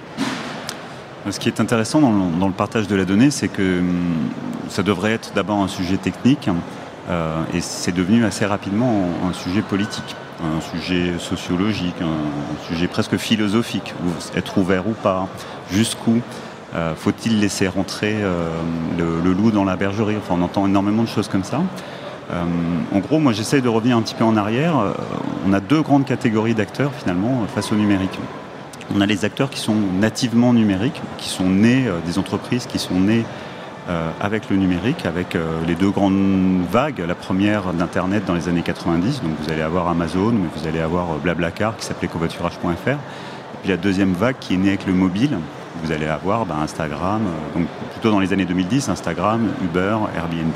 ce 1.30 1.38
qui 1.40 1.48
est 1.48 1.60
intéressant 1.60 2.00
dans 2.00 2.12
le, 2.12 2.38
dans 2.38 2.46
le 2.46 2.54
partage 2.54 2.86
de 2.86 2.96
la 2.96 3.04
donnée, 3.04 3.30
c'est 3.30 3.48
que 3.48 3.80
hum, 3.80 4.30
ça 4.68 4.82
devrait 4.82 5.12
être 5.12 5.32
d'abord 5.34 5.58
un 5.58 5.68
sujet 5.68 5.96
technique, 5.96 6.48
euh, 6.48 6.52
et 7.54 7.60
c'est 7.60 7.92
devenu 7.92 8.24
assez 8.24 8.44
rapidement 8.44 9.04
un 9.28 9.32
sujet 9.32 9.62
politique, 9.62 10.14
un 10.42 10.60
sujet 10.60 11.18
sociologique, 11.18 11.96
un, 12.00 12.66
sujet 12.66 12.86
presque 12.86 13.16
philosophique. 13.16 13.94
Être 14.36 14.58
ouvert 14.58 14.86
ou 14.86 14.92
pas, 14.92 15.28
jusqu'où 15.70 16.20
euh, 16.74 16.94
faut-il 16.94 17.40
laisser 17.40 17.66
rentrer 17.66 18.16
euh, 18.18 18.50
le, 18.98 19.32
loup 19.32 19.50
dans 19.50 19.64
la 19.64 19.76
bergerie? 19.76 20.16
Enfin, 20.16 20.34
on 20.38 20.42
entend 20.42 20.66
énormément 20.66 21.02
de 21.02 21.08
choses 21.08 21.28
comme 21.28 21.44
ça. 21.44 21.60
en 22.30 22.98
gros, 22.98 23.18
moi 23.18 23.32
j'essaye 23.32 23.62
de 23.62 23.68
revenir 23.68 23.96
un 23.96 24.02
petit 24.02 24.14
peu 24.14 24.24
en 24.24 24.36
arrière. 24.36 24.74
on 25.46 25.52
a 25.52 25.60
deux 25.60 25.80
grandes 25.80 26.04
catégories 26.04 26.54
d'acteurs 26.54 26.92
finalement 26.92 27.46
face 27.54 27.72
au 27.72 27.74
numérique. 27.74 28.18
On 28.94 29.00
a 29.00 29.06
les 29.06 29.24
acteurs 29.24 29.50
qui 29.50 29.60
sont 29.60 29.76
nativement 29.98 30.52
numériques, 30.52 31.00
qui 31.16 31.28
sont 31.28 31.48
nés, 31.48 31.86
des 32.06 32.18
entreprises 32.18 32.66
qui 32.66 32.78
sont 32.78 33.00
nées 33.00 33.24
euh, 33.88 34.10
avec 34.20 34.50
le 34.50 34.56
numérique, 34.56 35.06
avec 35.06 35.34
euh, 35.34 35.60
les 35.66 35.74
deux 35.74 35.88
grandes 35.90 36.62
vagues. 36.70 37.02
La 37.08 37.14
première 37.14 37.72
d'Internet 37.72 38.22
dans 38.26 38.34
les 38.34 38.46
années 38.46 38.60
90, 38.60 39.22
donc 39.22 39.32
vous 39.42 39.50
allez 39.50 39.62
avoir 39.62 39.88
Amazon, 39.88 40.32
mais 40.32 40.48
vous 40.54 40.68
allez 40.68 40.80
avoir 40.80 41.12
euh, 41.12 41.16
Blablacar 41.22 41.74
qui 41.74 41.86
s'appelait 41.86 42.08
covoiturage.fr. 42.08 42.98
Puis 43.62 43.70
la 43.70 43.78
deuxième 43.78 44.12
vague 44.12 44.36
qui 44.38 44.52
est 44.52 44.56
née 44.58 44.68
avec 44.68 44.86
le 44.86 44.92
mobile, 44.92 45.38
vous 45.82 45.90
allez 45.90 46.04
avoir 46.04 46.44
ben, 46.44 46.56
Instagram, 46.56 47.22
donc 47.54 47.66
plutôt 47.92 48.10
dans 48.10 48.20
les 48.20 48.34
années 48.34 48.44
2010, 48.44 48.90
Instagram, 48.90 49.48
Uber, 49.64 49.96
Airbnb. 50.14 50.52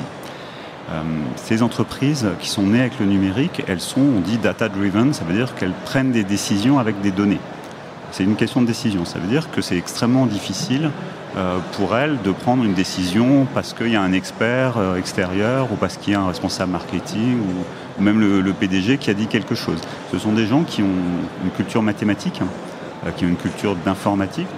ces 1.36 1.62
entreprises 1.62 2.28
qui 2.38 2.50
sont 2.50 2.64
nées 2.64 2.80
avec 2.80 3.00
le 3.00 3.06
numérique, 3.06 3.62
elles 3.66 3.80
sont, 3.80 4.02
on 4.02 4.20
dit 4.20 4.36
data-driven, 4.36 5.14
ça 5.14 5.24
veut 5.24 5.32
dire 5.34 5.54
qu'elles 5.54 5.72
prennent 5.86 6.12
des 6.12 6.24
décisions 6.24 6.78
avec 6.78 7.00
des 7.00 7.12
données. 7.12 7.40
C'est 8.10 8.24
une 8.24 8.36
question 8.36 8.60
de 8.60 8.66
décision, 8.66 9.06
ça 9.06 9.18
veut 9.18 9.28
dire 9.28 9.50
que 9.50 9.62
c'est 9.62 9.78
extrêmement 9.78 10.26
difficile 10.26 10.90
pour 11.72 11.96
elle 11.96 12.20
de 12.22 12.30
prendre 12.30 12.62
une 12.64 12.74
décision 12.74 13.46
parce 13.54 13.72
qu'il 13.72 13.88
y 13.88 13.96
a 13.96 14.02
un 14.02 14.12
expert 14.12 14.76
euh, 14.76 14.96
extérieur 14.96 15.72
ou 15.72 15.76
parce 15.76 15.96
qu'il 15.96 16.12
y 16.12 16.16
a 16.16 16.20
un 16.20 16.26
responsable 16.26 16.72
marketing 16.72 17.38
ou, 17.40 18.02
même 18.02 18.20
le, 18.20 18.52
PDG 18.52 18.98
qui 18.98 19.10
a 19.10 19.14
dit 19.14 19.26
quelque 19.26 19.54
chose. 19.54 19.78
Ce 20.10 20.18
sont 20.18 20.32
des 20.32 20.46
gens 20.46 20.62
qui 20.62 20.82
ont 20.82 20.96
une 21.44 21.50
culture 21.50 21.82
mathématique, 21.82 22.40
hein, 22.42 22.48
euh, 23.06 23.10
qui 23.12 23.24
ont 23.24 23.28
une 23.28 23.36
culture 23.36 23.76
d'informatique 23.76 24.48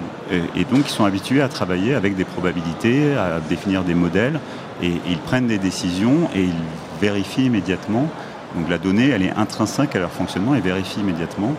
et, 0.56 0.64
donc 0.64 0.84
qui 0.84 0.92
sont 0.92 1.04
habitués 1.04 1.42
à 1.42 1.48
travailler 1.48 1.94
avec 1.94 2.16
des 2.16 2.24
probabilités, 2.24 3.14
à 3.14 3.40
définir 3.40 3.84
des 3.84 3.94
modèles 3.94 4.40
et, 4.82 4.92
ils 5.08 5.18
prennent 5.18 5.46
des 5.46 5.58
décisions 5.58 6.28
et 6.34 6.44
ils 6.44 7.00
vérifient 7.00 7.46
immédiatement. 7.46 8.08
Donc 8.56 8.70
la 8.70 8.78
donnée, 8.78 9.10
elle 9.10 9.22
est 9.22 9.32
intrinsèque 9.36 9.94
à 9.94 9.98
leur 9.98 10.10
fonctionnement 10.10 10.54
et 10.54 10.60
vérifie 10.60 11.00
immédiatement 11.00 11.54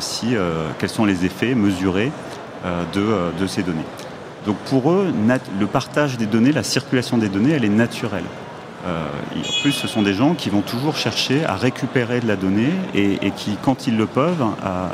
si, 0.00 0.34
quels 0.78 0.88
sont 0.88 1.04
les 1.04 1.24
effets 1.24 1.54
mesurés 1.54 2.12
de 2.94 3.46
ces 3.46 3.62
données. 3.62 3.84
Donc 4.46 4.56
pour 4.68 4.90
eux, 4.90 5.12
le 5.58 5.66
partage 5.66 6.16
des 6.16 6.26
données, 6.26 6.52
la 6.52 6.62
circulation 6.62 7.18
des 7.18 7.28
données, 7.28 7.52
elle 7.52 7.64
est 7.64 7.68
naturelle. 7.68 8.24
Euh, 8.84 9.06
en 9.36 9.62
plus, 9.62 9.72
ce 9.72 9.86
sont 9.86 10.02
des 10.02 10.14
gens 10.14 10.34
qui 10.34 10.50
vont 10.50 10.60
toujours 10.60 10.96
chercher 10.96 11.44
à 11.44 11.54
récupérer 11.54 12.18
de 12.18 12.26
la 12.26 12.34
donnée 12.34 12.72
et, 12.94 13.30
qui, 13.36 13.56
quand 13.62 13.86
ils 13.86 13.96
le 13.96 14.06
peuvent, 14.06 14.44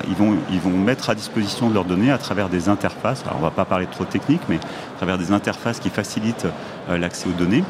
ils, 0.09 0.15
vont, 0.15 0.37
ils 0.51 0.61
vont 0.61 0.77
mettre 0.77 1.09
à 1.09 1.15
disposition 1.15 1.71
de 1.71 1.75
leurs 1.75 1.87
données 1.87 2.11
à 2.11 2.19
travers 2.19 2.51
des 2.51 2.69
interfaces. 2.69 3.23
Alors, 3.23 3.37
on 3.37 3.39
ne 3.39 3.45
va 3.45 3.51
pas 3.51 3.65
parler 3.65 3.87
trop 3.87 4.05
technique, 4.05 4.43
mais 4.49 4.57
à 4.57 4.97
travers 4.99 5.17
des 5.17 5.33
interfaces 5.33 5.81
qui 5.81 5.89
facilitent 5.89 6.49
euh, 6.91 6.99
l'accès 6.99 7.29
aux 7.29 7.39
données. 7.39 7.65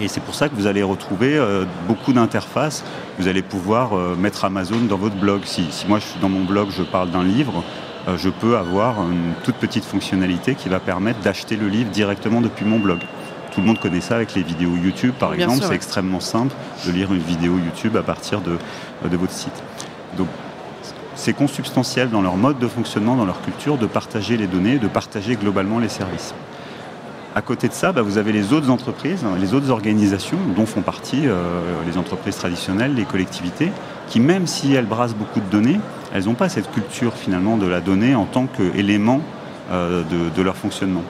Et 0.00 0.06
c'est 0.06 0.20
pour 0.20 0.34
ça 0.34 0.48
que 0.48 0.54
vous 0.54 0.66
allez 0.66 0.82
retrouver 0.82 1.36
euh, 1.36 1.64
beaucoup 1.88 2.12
d'interfaces. 2.12 2.84
Vous 3.18 3.26
allez 3.26 3.42
pouvoir 3.42 3.94
mettre 4.16 4.44
Amazon 4.44 4.80
dans 4.80 4.98
votre 4.98 5.16
blog. 5.16 5.40
Si, 5.44 5.66
moi, 5.88 5.98
je 5.98 6.04
suis 6.04 6.20
dans 6.20 6.28
mon 6.28 6.44
blog, 6.44 6.68
je 6.70 6.82
parle 6.82 7.10
d'un 7.10 7.24
livre, 7.24 7.64
euh, 7.64 7.87
je 8.16 8.28
peux 8.28 8.56
avoir 8.56 9.02
une 9.02 9.34
toute 9.44 9.56
petite 9.56 9.84
fonctionnalité 9.84 10.54
qui 10.54 10.68
va 10.68 10.80
permettre 10.80 11.20
d'acheter 11.20 11.56
le 11.56 11.68
livre 11.68 11.90
directement 11.90 12.40
depuis 12.40 12.64
mon 12.64 12.78
blog. 12.78 12.98
Tout 13.52 13.60
le 13.60 13.66
monde 13.66 13.80
connaît 13.80 14.00
ça 14.00 14.14
avec 14.14 14.34
les 14.34 14.42
vidéos 14.42 14.76
YouTube, 14.76 15.14
par 15.18 15.34
exemple. 15.34 15.64
C'est 15.66 15.74
extrêmement 15.74 16.20
simple 16.20 16.54
de 16.86 16.92
lire 16.92 17.12
une 17.12 17.20
vidéo 17.20 17.58
YouTube 17.58 17.96
à 17.96 18.02
partir 18.02 18.40
de, 18.40 18.56
de 19.08 19.16
votre 19.16 19.32
site. 19.32 19.62
Donc, 20.16 20.28
c'est 21.14 21.32
consubstantiel 21.32 22.10
dans 22.10 22.22
leur 22.22 22.36
mode 22.36 22.58
de 22.60 22.68
fonctionnement, 22.68 23.16
dans 23.16 23.26
leur 23.26 23.42
culture, 23.42 23.76
de 23.76 23.86
partager 23.86 24.36
les 24.36 24.46
données, 24.46 24.78
de 24.78 24.86
partager 24.86 25.34
globalement 25.34 25.80
les 25.80 25.88
services. 25.88 26.32
À 27.34 27.42
côté 27.42 27.68
de 27.68 27.72
ça, 27.72 27.92
bah, 27.92 28.02
vous 28.02 28.18
avez 28.18 28.32
les 28.32 28.52
autres 28.52 28.70
entreprises, 28.70 29.24
hein, 29.24 29.36
les 29.40 29.52
autres 29.52 29.70
organisations 29.70 30.38
dont 30.56 30.66
font 30.66 30.82
partie 30.82 31.26
euh, 31.26 31.60
les 31.86 31.98
entreprises 31.98 32.36
traditionnelles, 32.36 32.94
les 32.94 33.04
collectivités, 33.04 33.70
qui 34.08 34.20
même 34.20 34.46
si 34.46 34.74
elles 34.74 34.86
brassent 34.86 35.14
beaucoup 35.14 35.40
de 35.40 35.50
données, 35.50 35.80
elles 36.12 36.24
n'ont 36.24 36.34
pas 36.34 36.48
cette 36.48 36.70
culture 36.70 37.14
finalement 37.14 37.56
de 37.56 37.66
la 37.66 37.80
donnée 37.80 38.14
en 38.14 38.24
tant 38.24 38.46
qu'élément 38.46 39.20
euh, 39.70 40.02
de, 40.34 40.42
leur 40.42 40.56
fonctionnement. 40.56 41.02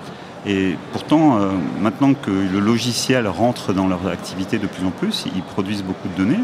Et 0.47 0.77
pourtant, 0.93 1.39
euh, 1.39 1.51
maintenant 1.81 2.15
que 2.15 2.31
le 2.31 2.59
logiciel 2.59 3.29
rentre 3.29 3.73
dans 3.73 3.87
leur 3.87 4.07
activité 4.09 4.59
de 4.59 4.67
plus 4.67 4.85
en 4.85 4.91
plus, 4.91 5.27
ils 5.35 5.43
produisent 5.43 5.85
beaucoup 5.85 6.09
de 6.09 6.15
données, 6.15 6.41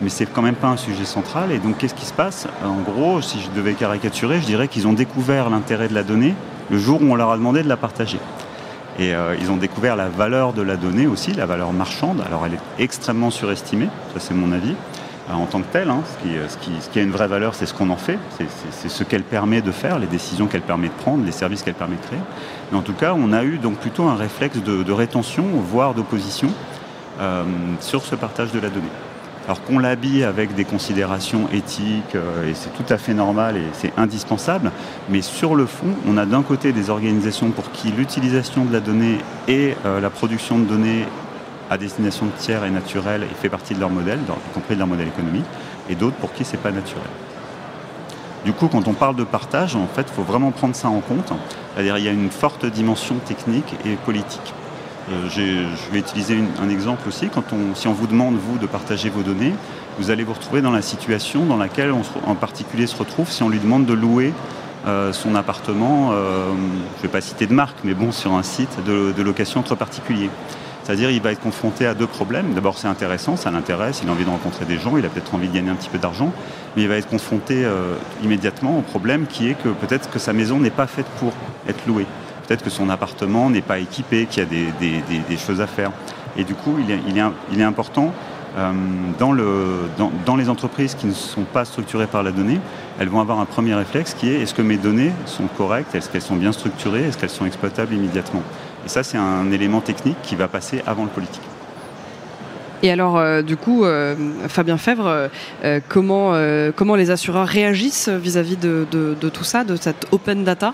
mais 0.00 0.08
c'est 0.08 0.26
quand 0.26 0.42
même 0.42 0.54
pas 0.54 0.68
un 0.68 0.76
sujet 0.76 1.04
central. 1.04 1.50
Et 1.52 1.58
donc, 1.58 1.78
qu'est-ce 1.78 1.94
qui 1.94 2.04
se 2.04 2.12
passe? 2.12 2.46
En 2.64 2.82
gros, 2.82 3.20
si 3.20 3.40
je 3.40 3.50
devais 3.50 3.72
caricaturer, 3.72 4.40
je 4.40 4.46
dirais 4.46 4.68
qu'ils 4.68 4.86
ont 4.86 4.92
découvert 4.92 5.50
l'intérêt 5.50 5.88
de 5.88 5.94
la 5.94 6.02
donnée 6.02 6.34
le 6.70 6.78
jour 6.78 7.00
où 7.02 7.10
on 7.10 7.14
leur 7.14 7.30
a 7.30 7.36
demandé 7.36 7.62
de 7.62 7.68
la 7.68 7.76
partager. 7.76 8.18
Et 8.98 9.14
euh, 9.14 9.36
ils 9.40 9.50
ont 9.50 9.56
découvert 9.56 9.96
la 9.96 10.08
valeur 10.08 10.52
de 10.52 10.62
la 10.62 10.76
donnée 10.76 11.06
aussi, 11.06 11.32
la 11.32 11.46
valeur 11.46 11.72
marchande. 11.72 12.22
Alors, 12.26 12.46
elle 12.46 12.54
est 12.54 12.82
extrêmement 12.82 13.30
surestimée, 13.30 13.88
ça 14.14 14.20
c'est 14.20 14.34
mon 14.34 14.52
avis. 14.52 14.74
Euh, 15.28 15.32
en 15.32 15.46
tant 15.46 15.60
que 15.60 15.72
telle. 15.72 15.90
Hein. 15.90 16.02
Ce, 16.22 16.88
qui, 16.88 16.98
a 16.98 17.02
une 17.02 17.10
vraie 17.10 17.26
valeur, 17.26 17.54
c'est 17.54 17.66
ce 17.66 17.74
qu'on 17.74 17.90
en 17.90 17.96
fait, 17.96 18.18
c'est 18.70 18.88
ce 18.88 19.04
qu'elle 19.04 19.24
permet 19.24 19.60
de 19.60 19.72
faire, 19.72 19.98
les 19.98 20.06
décisions 20.06 20.46
qu'elle 20.46 20.62
permet 20.62 20.88
de 20.88 20.92
prendre, 20.92 21.24
les 21.24 21.32
services 21.32 21.62
qu'elle 21.62 21.74
permet 21.74 21.96
de 21.96 22.02
créer. 22.02 22.20
Mais 22.70 22.78
en 22.78 22.82
tout 22.82 22.92
cas, 22.92 23.14
on 23.16 23.32
a 23.32 23.42
eu 23.42 23.58
donc 23.58 23.78
plutôt 23.78 24.04
un 24.04 24.14
réflexe 24.14 24.62
de, 24.62 24.92
rétention, 24.92 25.44
voire 25.68 25.94
d'opposition, 25.94 26.48
euh, 27.20 27.44
sur 27.80 28.02
ce 28.02 28.14
partage 28.14 28.52
de 28.52 28.60
la 28.60 28.68
donnée. 28.68 28.86
Alors 29.46 29.62
qu'on 29.62 29.78
l'habille 29.78 30.24
avec 30.24 30.54
des 30.54 30.64
considérations 30.64 31.48
éthiques, 31.52 32.16
euh, 32.16 32.50
et 32.50 32.54
c'est 32.54 32.70
tout 32.70 32.92
à 32.92 32.98
fait 32.98 33.14
normal 33.14 33.56
et 33.56 33.64
c'est 33.72 33.92
indispensable, 33.96 34.70
mais 35.08 35.22
sur 35.22 35.54
le 35.54 35.66
fond, 35.66 35.94
on 36.06 36.16
a 36.18 36.26
d'un 36.26 36.42
côté 36.42 36.72
des 36.72 36.90
organisations 36.90 37.50
pour 37.50 37.72
qui 37.72 37.88
l'utilisation 37.90 38.64
de 38.64 38.72
la 38.72 38.80
donnée 38.80 39.18
et 39.48 39.74
la 39.84 40.10
production 40.10 40.58
de 40.58 40.64
données 40.64 41.06
à 41.70 41.78
destination 41.78 42.26
de 42.26 42.32
tiers 42.32 42.64
et 42.64 42.70
naturel 42.70 43.22
et 43.22 43.34
fait 43.34 43.48
partie 43.48 43.74
de 43.74 43.80
leur 43.80 43.90
modèle, 43.90 44.18
y 44.18 44.54
compris 44.54 44.74
de 44.74 44.80
leur 44.80 44.88
modèle 44.88 45.08
économique, 45.08 45.44
et 45.88 45.94
d'autres 45.94 46.16
pour 46.16 46.32
qui 46.32 46.44
c'est 46.44 46.56
pas 46.56 46.70
naturel. 46.70 47.04
Du 48.44 48.52
coup, 48.52 48.68
quand 48.68 48.86
on 48.86 48.92
parle 48.92 49.16
de 49.16 49.24
partage, 49.24 49.74
en 49.74 49.88
fait, 49.88 50.06
il 50.08 50.14
faut 50.14 50.22
vraiment 50.22 50.52
prendre 50.52 50.76
ça 50.76 50.88
en 50.88 51.00
compte. 51.00 51.32
C'est-à-dire, 51.74 51.98
il 51.98 52.04
y 52.04 52.08
a 52.08 52.12
une 52.12 52.30
forte 52.30 52.64
dimension 52.64 53.16
technique 53.16 53.74
et 53.84 53.96
politique. 53.96 54.54
Euh, 55.10 55.28
je 55.28 55.92
vais 55.92 55.98
utiliser 55.98 56.38
un 56.62 56.68
exemple 56.68 57.08
aussi. 57.08 57.28
Quand 57.28 57.52
on, 57.52 57.74
si 57.74 57.88
on 57.88 57.92
vous 57.92 58.06
demande, 58.06 58.36
vous, 58.36 58.58
de 58.58 58.66
partager 58.66 59.10
vos 59.10 59.22
données, 59.22 59.52
vous 59.98 60.10
allez 60.10 60.22
vous 60.24 60.32
retrouver 60.32 60.62
dans 60.62 60.70
la 60.70 60.82
situation 60.82 61.44
dans 61.44 61.56
laquelle 61.56 61.92
on 61.92 62.02
en 62.28 62.34
particulier 62.34 62.86
se 62.86 62.96
retrouve 62.96 63.30
si 63.30 63.42
on 63.42 63.48
lui 63.48 63.58
demande 63.58 63.86
de 63.86 63.94
louer 63.94 64.32
euh, 64.86 65.12
son 65.12 65.34
appartement, 65.34 66.10
euh, 66.12 66.52
je 66.52 66.98
ne 66.98 67.02
vais 67.02 67.08
pas 67.08 67.20
citer 67.20 67.46
de 67.46 67.52
marque, 67.52 67.78
mais 67.82 67.94
bon, 67.94 68.12
sur 68.12 68.32
un 68.34 68.44
site 68.44 68.84
de, 68.86 69.12
de 69.16 69.22
location 69.22 69.58
entre 69.58 69.74
particuliers. 69.74 70.30
C'est-à-dire 70.86 71.10
il 71.10 71.20
va 71.20 71.32
être 71.32 71.40
confronté 71.40 71.84
à 71.84 71.94
deux 71.94 72.06
problèmes. 72.06 72.54
D'abord 72.54 72.78
c'est 72.78 72.86
intéressant, 72.86 73.34
ça 73.34 73.50
l'intéresse, 73.50 74.02
il 74.04 74.08
a 74.08 74.12
envie 74.12 74.24
de 74.24 74.30
rencontrer 74.30 74.64
des 74.66 74.78
gens, 74.78 74.96
il 74.96 75.04
a 75.04 75.08
peut-être 75.08 75.34
envie 75.34 75.48
de 75.48 75.52
gagner 75.52 75.70
un 75.70 75.74
petit 75.74 75.88
peu 75.88 75.98
d'argent, 75.98 76.32
mais 76.76 76.82
il 76.82 76.88
va 76.88 76.94
être 76.94 77.08
confronté 77.08 77.64
euh, 77.64 77.96
immédiatement 78.22 78.78
au 78.78 78.82
problème 78.82 79.26
qui 79.26 79.48
est 79.48 79.54
que 79.54 79.70
peut-être 79.70 80.08
que 80.08 80.20
sa 80.20 80.32
maison 80.32 80.60
n'est 80.60 80.70
pas 80.70 80.86
faite 80.86 81.06
pour 81.18 81.32
être 81.68 81.84
louée. 81.88 82.06
Peut-être 82.46 82.62
que 82.62 82.70
son 82.70 82.88
appartement 82.88 83.50
n'est 83.50 83.62
pas 83.62 83.80
équipé, 83.80 84.26
qu'il 84.26 84.44
y 84.44 84.46
a 84.46 84.48
des, 84.48 85.36
choses 85.36 85.60
à 85.60 85.66
faire. 85.66 85.90
Et 86.36 86.44
du 86.44 86.54
coup, 86.54 86.76
il 86.78 87.58
est, 87.58 87.62
important 87.64 88.12
euh, 88.56 88.72
dans, 89.18 89.34
dans, 90.24 90.36
les 90.36 90.48
entreprises 90.48 90.94
qui 90.94 91.08
ne 91.08 91.12
sont 91.12 91.42
pas 91.42 91.64
structurées 91.64 92.06
par 92.06 92.22
la 92.22 92.30
donnée, 92.30 92.60
elles 93.00 93.08
vont 93.08 93.20
avoir 93.20 93.40
un 93.40 93.44
premier 93.44 93.74
réflexe 93.74 94.14
qui 94.14 94.30
est 94.30 94.40
est-ce 94.40 94.54
que 94.54 94.62
mes 94.62 94.76
données 94.76 95.10
sont 95.24 95.48
correctes, 95.58 95.96
est-ce 95.96 96.08
qu'elles 96.08 96.22
sont 96.22 96.36
bien 96.36 96.52
structurées, 96.52 97.08
est-ce 97.08 97.18
qu'elles 97.18 97.28
sont 97.28 97.44
exploitables 97.44 97.92
immédiatement? 97.92 98.44
Et 98.86 98.88
ça, 98.88 99.02
c'est 99.02 99.18
un 99.18 99.50
élément 99.50 99.80
technique 99.80 100.16
qui 100.22 100.36
va 100.36 100.46
passer 100.46 100.80
avant 100.86 101.02
le 101.02 101.10
politique. 101.10 101.42
Et 102.84 102.90
alors, 102.92 103.18
euh, 103.18 103.42
du 103.42 103.56
coup, 103.56 103.84
euh, 103.84 104.14
Fabien 104.46 104.76
Fèvre, 104.76 105.28
euh, 105.64 105.80
comment, 105.88 106.94
les 106.94 107.10
assureurs 107.10 107.48
réagissent 107.48 108.08
vis-à-vis 108.08 108.56
de, 108.56 108.86
tout 109.28 109.42
ça, 109.42 109.64
de 109.64 109.74
cette 109.74 110.06
open 110.12 110.44
data? 110.44 110.72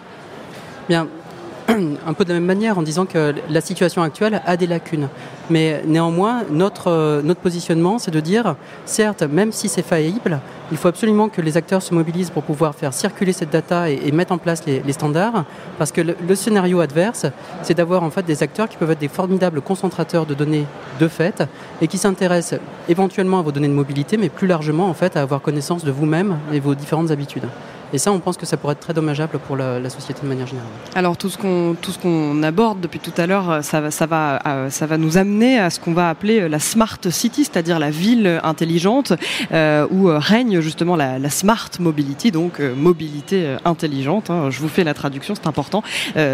un 2.07 2.13
peu 2.15 2.25
de 2.25 2.31
la 2.31 2.35
même 2.35 2.47
manière 2.47 2.79
en 2.79 2.83
disant 2.83 3.07
que 3.07 3.35
la 3.49 3.61
situation 3.61 4.03
actuelle 4.03 4.43
a 4.47 4.57
des 4.57 4.67
lacunes. 4.67 5.09
Mais 5.51 5.83
néanmoins, 5.87 6.43
notre, 6.51 6.89
euh, 6.89 7.23
notre 7.23 7.41
positionnement, 7.41 7.99
c'est 7.99 8.11
de 8.11 8.21
dire, 8.21 8.57
certes, 8.85 9.23
même 9.23 9.53
si 9.53 9.69
c'est 9.69 9.83
faillible, 9.83 10.41
il 10.71 10.77
faut 10.77 10.89
absolument 10.89 11.29
que 11.29 11.41
les 11.41 11.57
acteurs 11.57 11.83
se 11.83 11.95
mobilisent 11.95 12.31
pour 12.31 12.43
pouvoir 12.43 12.75
faire 12.75 12.95
circuler 12.95 13.33
cette 13.33 13.51
data 13.51 13.91
et, 13.91 14.11
mettre 14.13 14.33
en 14.33 14.39
place 14.39 14.65
les, 14.67 14.93
standards, 14.93 15.45
parce 15.79 15.93
que 15.93 16.01
le, 16.01 16.35
scénario 16.35 16.81
adverse, 16.81 17.27
c'est 17.63 17.75
d'avoir 17.75 18.03
en 18.03 18.11
fait 18.11 18.25
des 18.25 18.43
acteurs 18.43 18.69
qui 18.69 18.77
peuvent 18.77 18.91
être 18.91 18.99
des 18.99 19.09
formidables 19.09 19.61
concentrateurs 19.61 20.27
de 20.27 20.35
données 20.35 20.67
de 21.01 21.09
fait 21.09 21.43
et 21.81 21.89
qui 21.89 21.99
s'intéressent 21.99 22.61
éventuellement 22.89 23.39
à 23.39 23.43
vos 23.43 23.53
données 23.53 23.69
de 23.69 23.73
mobilité, 23.73 24.17
mais 24.17 24.29
plus 24.29 24.47
largement 24.47 24.89
en 24.89 24.95
fait 24.95 25.17
à 25.17 25.23
avoir 25.23 25.41
connaissance 25.41 25.85
de 25.85 25.91
vous-même 25.91 26.39
et 26.53 26.61
vos 26.61 26.75
différentes 26.75 27.11
habitudes. 27.11 27.49
Et 27.93 27.99
ça, 27.99 28.11
on 28.11 28.21
pense 28.21 28.39
que 28.39 28.47
ça 28.47 28.57
pourrait 28.57 28.73
être 28.73 28.81
très 28.81 28.95
dommageable 28.95 29.39
pour 29.39 29.57
la, 29.57 29.91
société 29.91 30.23
de 30.23 30.27
manière 30.29 30.47
générale. 30.47 30.71
Alors 30.95 31.19
tout 31.19 31.29
ce 31.29 31.37
qu'on 31.37 32.43
aborde 32.43 32.81
depuis 32.81 33.01
tout 33.01 33.13
à 33.19 33.27
l'heure, 33.27 33.63
ça 33.63 33.81
va 33.81 34.41
euh, 34.47 34.97
nous 34.99 35.19
amener 35.19 35.59
à 35.59 35.69
ce 35.69 35.79
qu'on 35.79 35.93
va 35.93 36.09
appeler 36.09 36.49
la 36.49 36.59
smart 36.59 36.99
city, 37.11 37.45
c'est-à-dire 37.45 37.79
la 37.79 37.91
ville 37.91 38.41
intelligente 38.43 39.13
euh, 39.53 39.87
où 39.91 40.07
règne 40.07 40.61
justement 40.61 40.97
la, 40.97 41.31
smart 41.31 41.69
mobility, 41.81 42.31
donc 42.31 42.61
euh, 42.61 42.75
mobilité 42.75 43.57
intelligente. 43.65 44.31
Hein. 44.31 44.49
Je 44.51 44.61
vous 44.61 44.69
fais 44.69 44.85
la 44.85 44.95
traduction, 44.95 45.35
c'est 45.35 45.47
important. 45.47 45.83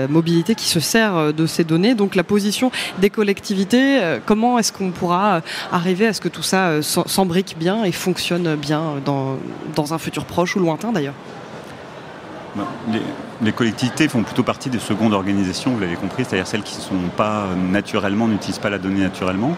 mobilité 0.08 0.54
qui 0.54 0.68
se 0.68 0.80
sert 0.80 1.32
de 1.32 1.46
ces 1.46 1.64
données. 1.64 1.94
Donc 1.94 2.14
la 2.14 2.24
position 2.24 2.70
des 2.98 3.10
collectivités. 3.10 4.00
comment 4.26 4.58
est-ce 4.58 4.72
qu'on 4.72 4.90
pourra 4.90 5.40
arriver 5.72 6.06
à 6.06 6.12
ce 6.12 6.20
que 6.20 6.28
tout 6.28 6.42
ça 6.42 6.82
s'embrique 6.82 7.56
bien 7.58 7.84
et 7.84 7.92
fonctionne 7.92 8.54
bien 8.54 8.94
dans 9.04 9.94
un 9.94 9.98
futur 9.98 10.24
proche 10.24 10.54
ou 10.56 10.60
lointain 10.60 10.92
d'ailleurs? 10.92 11.14
Bah, 12.58 12.66
les, 13.42 13.52
collectivités 13.52 14.08
font 14.08 14.22
plutôt 14.22 14.42
partie 14.42 14.68
des 14.68 14.80
secondes 14.80 15.14
organisations, 15.14 15.70
vous 15.70 15.80
l'avez 15.80 15.94
compris, 15.94 16.24
c'est-à-dire 16.24 16.46
celles 16.46 16.62
qui 16.62 16.76
ne 16.76 16.82
sont 16.82 17.08
pas 17.16 17.46
naturellement, 17.70 18.26
n'utilisent 18.26 18.58
pas 18.58 18.70
la 18.70 18.78
donnée 18.78 19.00
naturellement. 19.00 19.54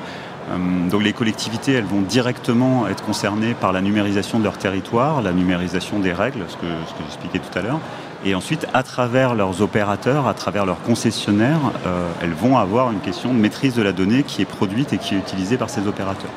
Euh, 0.50 0.88
donc 0.90 1.02
les 1.02 1.14
collectivités, 1.14 1.72
elles 1.72 1.84
vont 1.84 2.02
directement 2.02 2.88
être 2.88 3.02
concernées 3.02 3.54
par 3.54 3.72
la 3.72 3.80
numérisation 3.80 4.38
de 4.38 4.44
leur 4.44 4.58
territoire, 4.58 5.22
la 5.22 5.32
numérisation 5.32 5.98
des 5.98 6.12
règles, 6.12 6.44
ce 6.48 6.56
que, 6.56 6.66
j'expliquais 7.06 7.38
tout 7.38 7.58
à 7.58 7.62
l'heure. 7.62 7.80
Et 8.24 8.34
ensuite, 8.34 8.66
à 8.74 8.82
travers 8.82 9.34
leurs 9.34 9.62
opérateurs, 9.62 10.28
à 10.28 10.34
travers 10.34 10.66
leurs 10.66 10.82
concessionnaires, 10.82 11.60
euh, 11.86 12.06
elles 12.22 12.34
vont 12.34 12.58
avoir 12.58 12.90
une 12.92 13.00
question 13.00 13.32
de 13.32 13.38
maîtrise 13.38 13.74
de 13.74 13.82
la 13.82 13.92
donnée 13.92 14.24
qui 14.24 14.42
est 14.42 14.46
produite 14.46 14.92
et 14.92 14.98
qui 14.98 15.14
est 15.14 15.18
utilisée 15.18 15.56
par 15.56 15.70
ces 15.70 15.86
opérateurs. 15.86 16.30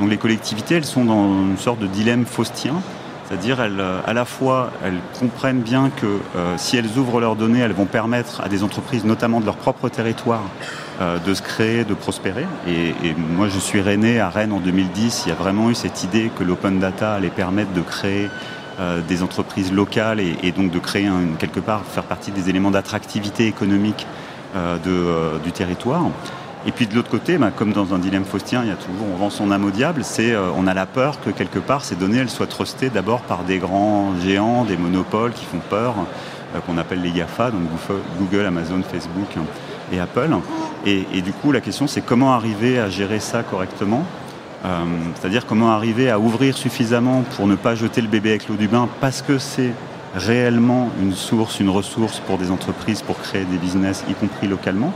Donc 0.00 0.08
les 0.08 0.16
collectivités, 0.16 0.76
elles 0.76 0.86
sont 0.86 1.04
dans 1.04 1.26
une 1.26 1.58
sorte 1.58 1.78
de 1.78 1.86
dilemme 1.86 2.24
faustien 2.24 2.74
c'est-à-dire, 3.30 3.58
euh, 3.60 4.00
à 4.04 4.12
la 4.12 4.24
fois, 4.24 4.72
elles 4.84 4.98
comprennent 5.20 5.60
bien 5.60 5.90
que 5.90 6.18
euh, 6.34 6.54
si 6.56 6.76
elles 6.76 6.98
ouvrent 6.98 7.20
leurs 7.20 7.36
données, 7.36 7.60
elles 7.60 7.72
vont 7.72 7.86
permettre 7.86 8.40
à 8.40 8.48
des 8.48 8.64
entreprises, 8.64 9.04
notamment 9.04 9.38
de 9.38 9.46
leur 9.46 9.54
propre 9.54 9.88
territoire, 9.88 10.42
euh, 11.00 11.16
de 11.20 11.32
se 11.32 11.40
créer, 11.40 11.84
de 11.84 11.94
prospérer. 11.94 12.44
Et, 12.66 12.92
moi, 13.14 13.46
je 13.46 13.60
suis 13.60 13.80
René 13.80 14.18
à 14.18 14.30
Rennes 14.30 14.50
en 14.50 14.58
2010. 14.58 15.22
Il 15.26 15.28
y 15.28 15.32
a 15.32 15.36
vraiment 15.36 15.70
eu 15.70 15.76
cette 15.76 16.02
idée 16.02 16.32
que 16.36 16.42
l'open 16.42 16.80
data 16.80 17.14
allait 17.14 17.28
permettre 17.28 17.72
de 17.72 17.82
créer 17.82 18.28
des 19.08 19.22
entreprises 19.22 19.70
locales 19.70 20.20
et, 20.20 20.52
donc 20.52 20.70
de 20.70 20.78
créer 20.78 21.06
quelque 21.38 21.60
part, 21.60 21.82
faire 21.84 22.04
partie 22.04 22.30
des 22.30 22.48
éléments 22.48 22.70
d'attractivité 22.70 23.46
économique 23.46 24.06
du 24.54 25.52
territoire. 25.52 26.04
Et 26.66 26.72
puis 26.72 26.86
de 26.86 26.94
l'autre 26.94 27.10
côté, 27.10 27.38
bah, 27.38 27.50
comme 27.54 27.72
dans 27.72 27.94
un 27.94 27.98
dilemme 27.98 28.24
faustien, 28.24 28.62
il 28.62 28.68
y 28.68 28.72
a 28.72 28.74
toujours, 28.74 29.06
on 29.12 29.16
vend 29.16 29.30
son 29.30 29.50
âme 29.50 29.64
au 29.64 29.70
diable, 29.70 30.04
c'est 30.04 30.32
euh, 30.32 30.50
on 30.54 30.66
a 30.66 30.74
la 30.74 30.84
peur 30.84 31.18
que 31.20 31.30
quelque 31.30 31.58
part 31.58 31.84
ces 31.84 31.96
données 31.96 32.18
elles 32.18 32.28
soient 32.28 32.46
trustées 32.46 32.90
d'abord 32.90 33.22
par 33.22 33.44
des 33.44 33.58
grands 33.58 34.14
géants, 34.22 34.64
des 34.64 34.76
monopoles 34.76 35.32
qui 35.32 35.46
font 35.46 35.60
peur, 35.70 35.94
euh, 36.54 36.60
qu'on 36.60 36.76
appelle 36.76 37.00
les 37.00 37.12
GAFA, 37.12 37.50
donc 37.50 37.62
Google, 38.18 38.44
Amazon, 38.44 38.82
Facebook 38.82 39.36
et 39.90 40.00
Apple. 40.00 40.36
Et, 40.84 41.22
du 41.22 41.32
coup, 41.32 41.50
la 41.50 41.60
question 41.62 41.86
c'est 41.86 42.02
comment 42.02 42.34
arriver 42.34 42.78
à 42.78 42.90
gérer 42.90 43.20
ça 43.20 43.42
correctement? 43.42 44.04
Euh, 44.66 44.84
c'est-à-dire 45.14 45.46
comment 45.46 45.70
arriver 45.70 46.10
à 46.10 46.18
ouvrir 46.18 46.58
suffisamment 46.58 47.22
pour 47.36 47.46
ne 47.46 47.54
pas 47.54 47.74
jeter 47.74 48.02
le 48.02 48.08
bébé 48.08 48.30
avec 48.30 48.48
l'eau 48.48 48.56
du 48.56 48.68
bain 48.68 48.86
parce 49.00 49.22
que 49.22 49.38
c'est 49.38 49.72
réellement 50.14 50.90
une 51.00 51.14
source, 51.14 51.60
une 51.60 51.70
ressource 51.70 52.20
pour 52.20 52.36
des 52.36 52.50
entreprises 52.50 53.00
pour 53.00 53.18
créer 53.18 53.44
des 53.44 53.56
business, 53.56 54.04
y 54.10 54.12
compris 54.12 54.46
localement? 54.46 54.92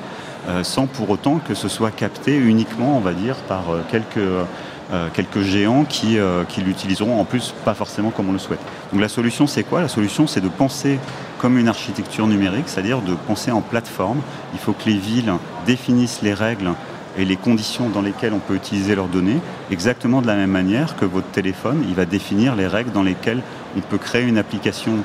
Euh, 0.49 0.63
sans 0.63 0.87
pour 0.87 1.09
autant 1.09 1.39
que 1.39 1.55
ce 1.55 1.69
soit 1.69 1.91
capté 1.91 2.37
uniquement, 2.37 2.99
on 2.99 3.01
va 3.01 3.15
dire, 3.15 3.37
par 3.49 3.71
euh, 3.71 3.81
quelques, 3.91 4.19
euh, 4.19 5.09
quelques 5.15 5.41
géants 5.41 5.85
qui, 5.85 6.19
qui 6.49 6.61
l'utiliseront 6.61 7.19
en 7.19 7.25
plus 7.25 7.55
pas 7.65 7.73
forcément 7.73 8.11
comme 8.11 8.29
on 8.29 8.33
le 8.33 8.39
souhaite. 8.39 8.61
Donc 8.93 9.01
la 9.01 9.09
solution 9.09 9.47
c'est 9.47 9.63
quoi? 9.63 9.81
La 9.81 9.89
solution 9.89 10.27
c'est 10.27 10.43
de 10.43 10.49
penser 10.49 10.99
comme 11.39 11.59
une 11.59 11.69
architecture 11.69 12.27
numérique, 12.27 12.65
c'est-à-dire 12.67 13.01
de 13.01 13.15
penser 13.15 13.51
en 13.51 13.63
plateforme. 13.63 14.21
Il 14.53 14.59
faut 14.59 14.73
que 14.73 14.89
les 14.89 14.99
villes 14.99 15.33
définissent 15.67 16.21
les 16.23 16.35
règles 16.35 16.73
et 17.17 17.25
les 17.25 17.37
conditions 17.37 17.89
dans 17.89 18.03
lesquelles 18.03 18.35
on 18.35 18.41
peut 18.41 18.55
utiliser 18.55 18.95
leurs 18.95 19.07
données, 19.07 19.39
exactement 19.71 20.21
de 20.21 20.27
la 20.27 20.35
même 20.35 20.51
manière 20.51 20.97
que 20.97 21.05
votre 21.05 21.29
téléphone, 21.29 21.85
il 21.89 21.95
va 21.95 22.07
définir 22.07 22.57
les 22.57 22.67
règles 22.67 22.91
dans 22.91 23.05
lesquelles 23.05 23.41
on 23.77 23.81
peut 23.81 23.99
créer 23.99 24.25
une 24.25 24.37
application 24.37 24.99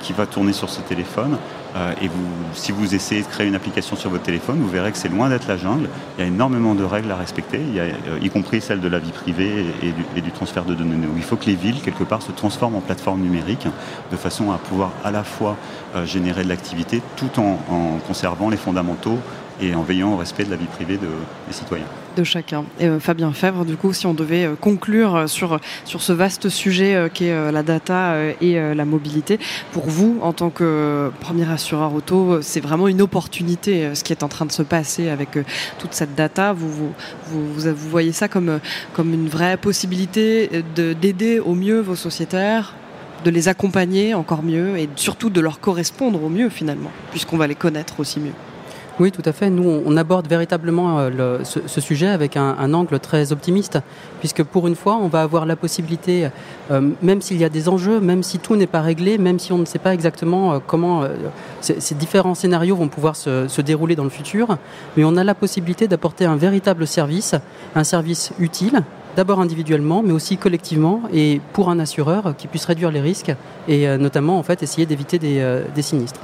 qui 0.00 0.12
va 0.12 0.26
tourner 0.26 0.52
sur 0.52 0.68
ce 0.70 0.80
téléphone, 0.80 1.38
euh, 1.76 1.92
et 2.00 2.08
vous, 2.08 2.26
si 2.54 2.72
vous 2.72 2.94
essayez 2.94 3.22
de 3.22 3.26
créer 3.26 3.46
une 3.46 3.54
application 3.54 3.94
sur 3.96 4.10
votre 4.10 4.22
téléphone, 4.22 4.58
vous 4.58 4.68
verrez 4.68 4.90
que 4.90 4.98
c'est 4.98 5.08
loin 5.08 5.28
d'être 5.28 5.46
la 5.46 5.56
jungle. 5.56 5.88
Il 6.16 6.22
y 6.22 6.24
a 6.24 6.26
énormément 6.26 6.74
de 6.74 6.84
règles 6.84 7.10
à 7.10 7.16
respecter, 7.16 7.60
euh, 7.76 8.18
y 8.22 8.30
compris 8.30 8.60
celles 8.60 8.80
de 8.80 8.88
la 8.88 8.98
vie 8.98 9.12
privée 9.12 9.66
et, 9.82 10.20
du, 10.20 10.30
transfert 10.30 10.64
de 10.64 10.74
données. 10.74 10.96
il 11.16 11.22
faut 11.22 11.36
que 11.36 11.46
les 11.46 11.54
villes, 11.54 11.80
quelque 11.82 12.04
part, 12.04 12.22
se 12.22 12.32
transforment 12.32 12.76
en 12.76 12.80
plateforme 12.80 13.20
numérique 13.20 13.66
de 14.10 14.16
façon 14.16 14.50
à 14.50 14.58
pouvoir 14.58 14.92
à 15.04 15.10
la 15.10 15.24
fois 15.24 15.56
euh, 15.94 16.06
générer 16.06 16.42
de 16.42 16.48
l'activité 16.48 17.02
tout 17.16 17.30
en 17.38 17.58
conservant 18.06 18.48
les 18.48 18.56
fondamentaux 18.56 19.18
et 19.60 19.74
en 19.74 19.82
veillant 19.82 20.12
au 20.12 20.16
respect 20.16 20.44
de 20.44 20.50
la 20.50 20.56
vie 20.56 20.66
privée 20.66 20.96
des 20.98 21.52
citoyens. 21.52 21.86
Chacun. 22.24 22.64
Euh, 22.80 23.00
Fabien 23.00 23.32
Fèvre, 23.32 23.64
du 23.64 23.76
coup, 23.76 23.92
si 23.92 24.06
on 24.06 24.14
devait 24.14 24.46
euh, 24.46 24.54
conclure 24.54 25.14
euh, 25.14 25.26
sur, 25.26 25.60
sur 25.84 26.02
ce 26.02 26.12
vaste 26.12 26.48
sujet 26.48 27.08
qui 27.12 27.26
est 27.26 27.52
la 27.52 27.62
data 27.62 28.16
et 28.40 28.58
la 28.74 28.84
mobilité, 28.84 29.38
pour 29.72 29.88
vous, 29.88 30.18
en 30.22 30.32
tant 30.32 30.50
que 30.50 31.10
premier 31.20 31.48
assureur 31.50 31.94
auto, 31.94 32.40
c'est 32.42 32.60
vraiment 32.60 32.88
une 32.88 33.02
opportunité 33.02 33.94
ce 33.94 34.04
qui 34.04 34.12
est 34.12 34.22
en 34.22 34.28
train 34.28 34.46
de 34.46 34.52
se 34.52 34.62
passer 34.62 35.08
avec 35.08 35.30
toute 35.78 35.92
cette 35.92 36.14
data. 36.14 36.52
Vous, 36.52 36.68
vous, 36.70 36.92
vous, 37.30 37.74
vous 37.74 37.88
voyez 37.88 38.12
ça 38.12 38.28
comme, 38.28 38.60
comme 38.92 39.12
une 39.12 39.28
vraie 39.28 39.56
possibilité 39.56 40.62
d'aider 40.74 41.40
au 41.40 41.54
mieux 41.54 41.80
vos 41.80 41.96
sociétaires 41.96 42.74
de 43.24 43.30
les 43.30 43.48
accompagner 43.48 44.14
encore 44.14 44.42
mieux 44.42 44.78
et 44.78 44.88
surtout 44.96 45.30
de 45.30 45.40
leur 45.40 45.60
correspondre 45.60 46.22
au 46.22 46.28
mieux 46.28 46.48
finalement, 46.48 46.90
puisqu'on 47.10 47.36
va 47.36 47.46
les 47.46 47.56
connaître 47.56 48.00
aussi 48.00 48.20
mieux. 48.20 48.34
Oui, 49.00 49.12
tout 49.12 49.22
à 49.24 49.32
fait. 49.32 49.48
Nous, 49.48 49.82
on 49.86 49.96
aborde 49.96 50.26
véritablement 50.26 50.98
euh, 50.98 51.44
ce, 51.44 51.80
sujet 51.80 52.08
avec 52.08 52.36
un, 52.36 52.74
angle 52.74 52.98
très 52.98 53.30
optimiste, 53.30 53.78
puisque 54.18 54.42
pour 54.42 54.66
une 54.66 54.74
fois, 54.74 54.96
on 54.96 55.06
va 55.06 55.22
avoir 55.22 55.46
la 55.46 55.54
possibilité, 55.54 56.28
euh, 56.72 56.90
même 57.00 57.22
s'il 57.22 57.36
y 57.36 57.44
a 57.44 57.48
des 57.48 57.68
enjeux, 57.68 58.00
même 58.00 58.24
si 58.24 58.40
tout 58.40 58.56
n'est 58.56 58.66
pas 58.66 58.80
réglé, 58.80 59.16
même 59.16 59.38
si 59.38 59.52
on 59.52 59.58
ne 59.58 59.64
sait 59.66 59.78
pas 59.78 59.94
exactement 59.94 60.54
euh, 60.54 60.58
comment 60.66 61.04
ces 61.60 61.94
différents 61.94 62.34
scénarios 62.34 62.74
vont 62.74 62.88
pouvoir 62.88 63.14
se, 63.14 63.60
dérouler 63.60 63.94
dans 63.94 64.04
le 64.04 64.10
futur, 64.10 64.58
mais 64.96 65.04
on 65.04 65.16
a 65.16 65.22
la 65.22 65.34
possibilité 65.34 65.86
d'apporter 65.86 66.24
un 66.24 66.36
véritable 66.36 66.86
service, 66.86 67.36
un 67.76 67.84
service 67.84 68.32
utile, 68.40 68.82
d'abord 69.16 69.40
individuellement, 69.40 70.02
mais 70.02 70.12
aussi 70.12 70.38
collectivement, 70.38 71.02
et 71.12 71.40
pour 71.52 71.70
un 71.70 71.78
assureur 71.78 72.34
qui 72.36 72.48
puisse 72.48 72.64
réduire 72.64 72.90
les 72.90 73.00
risques 73.00 73.34
et 73.68 73.86
notamment 73.98 74.38
en 74.38 74.42
fait 74.42 74.62
essayer 74.62 74.86
d'éviter 74.86 75.18
des 75.18 75.82
sinistres. 75.82 76.20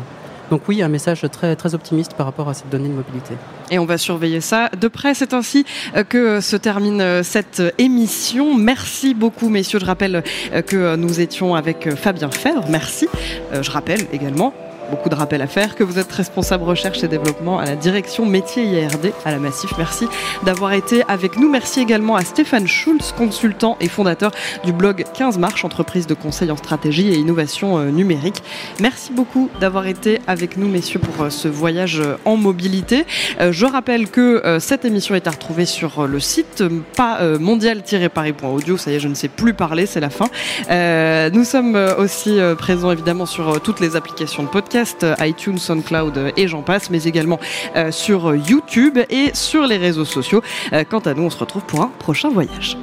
Donc 0.51 0.63
oui, 0.69 0.83
un 0.83 0.89
message 0.89 1.25
très, 1.33 1.57
très 1.57 1.75
optimiste 1.75 2.15
par 2.15 2.27
rapport 2.27 2.49
à 2.49 2.55
cette 2.55 2.69
donnée 2.69 2.89
de 2.89 2.95
mobilité. 2.95 3.35
Et 3.71 3.79
on 3.79 3.87
va 3.87 3.99
surveiller 3.99 4.41
ça 4.41 4.71
de 4.79 4.89
près. 4.89 5.15
C'est 5.15 5.35
ainsi 5.35 5.65
euh, 5.97 6.05
que 6.05 6.41
se 6.41 6.57
termine 6.57 7.01
euh, 7.01 7.23
cette 7.23 7.63
émission. 7.79 8.55
Merci 8.57 9.15
beaucoup, 9.15 9.49
messieurs. 9.49 9.79
Je 9.79 9.87
rappelle 9.87 10.23
euh, 10.53 10.63
que 10.63 10.97
nous 10.97 11.21
étions 11.21 11.55
avec 11.55 11.95
Fabien 11.95 12.31
Fèvre. 12.31 12.65
Merci. 12.69 13.09
Je 13.53 13.71
rappelle 13.71 14.01
également 14.13 14.53
beaucoup 14.90 15.09
de 15.09 15.14
rappels 15.14 15.42
à 15.42 15.47
faire, 15.47 15.75
que 15.75 15.85
vous 15.85 15.99
êtes 15.99 16.11
responsable 16.12 16.64
recherche 16.64 17.03
et 17.05 17.09
développement 17.09 17.59
à 17.59 17.64
la 17.64 17.77
direction 17.77 18.27
métier 18.27 18.64
IRD 18.64 19.12
à 19.25 19.31
la 19.31 19.38
Massif. 19.38 19.73
Merci 19.79 20.07
d'avoir 20.44 20.73
été 20.73 21.03
avec 21.09 21.38
nous. 21.38 21.49
Merci 21.49 21.81
également 21.81 22.16
à 22.16 22.25
Stéphane 22.25 22.66
Schulz, 22.66 23.12
consultant 23.16 23.77
et 23.81 23.88
fondateur 23.88 24.33
du 24.64 24.73
blog 24.73 25.05
15 25.14 25.38
marches, 25.38 25.64
entreprise 25.64 26.07
de 26.07 26.14
conseil 26.14 26.51
en 26.51 26.57
stratégie 26.57 27.09
et 27.09 27.16
innovation 27.16 27.79
euh, 27.79 27.90
numérique. 27.90 28.42
Merci 28.81 29.12
beaucoup 29.12 29.51
d'avoir 29.61 29.87
été 29.87 30.20
avec 30.27 30.57
nous, 30.57 30.68
messieurs, 30.68 31.01
pour 31.01 31.25
euh, 31.25 31.31
ce 31.31 31.49
voyage 31.49 32.01
euh, 32.01 32.16
en 32.25 32.37
mobilité. 32.37 33.07
Je 33.40 33.66
rappelle 33.66 34.09
que 34.09 34.59
cette 34.59 34.85
émission 34.85 35.14
est 35.14 35.27
à 35.27 35.31
retrouver 35.31 35.66
sur 35.66 36.07
le 36.07 36.20
site 36.20 36.62
pas 36.97 37.20
mondial-paris.audio. 37.38 38.77
Ça 38.77 38.90
y 38.90 38.94
est, 38.94 39.01
je 39.01 39.09
ne 39.09 39.14
sais 39.14 39.29
plus 39.29 39.55
parler, 39.55 39.87
c'est 39.87 40.01
la 40.01 40.11
fin. 40.11 40.27
Nous 41.31 41.44
sommes 41.44 41.77
aussi 41.99 42.38
présents 42.59 42.90
évidemment 42.90 43.27
sur 43.27 43.61
toutes 43.61 43.81
les 43.81 43.97
applications 43.97 44.42
de 44.42 44.49
podcast 44.49 44.74
euh, 44.75 45.15
iTunes, 45.21 45.59
SoundCloud 45.59 46.19
euh, 46.19 46.31
et 46.37 46.49
j'en 46.49 46.63
passe, 46.63 46.91
mais 46.91 47.05
également 47.05 47.39
euh, 47.77 47.93
sur 47.93 48.35
YouTube 48.35 48.99
et 49.09 49.31
sur 49.35 49.67
les 49.67 49.77
réseaux 49.77 50.05
sociaux. 50.05 50.43
Quant 50.91 51.01
à 51.01 51.15
nous, 51.15 51.23
on 51.23 51.31
se 51.31 51.39
retrouve 51.39 51.63
pour 51.65 51.83
un 51.83 51.91
prochain 51.99 52.31
voyage. 52.31 52.77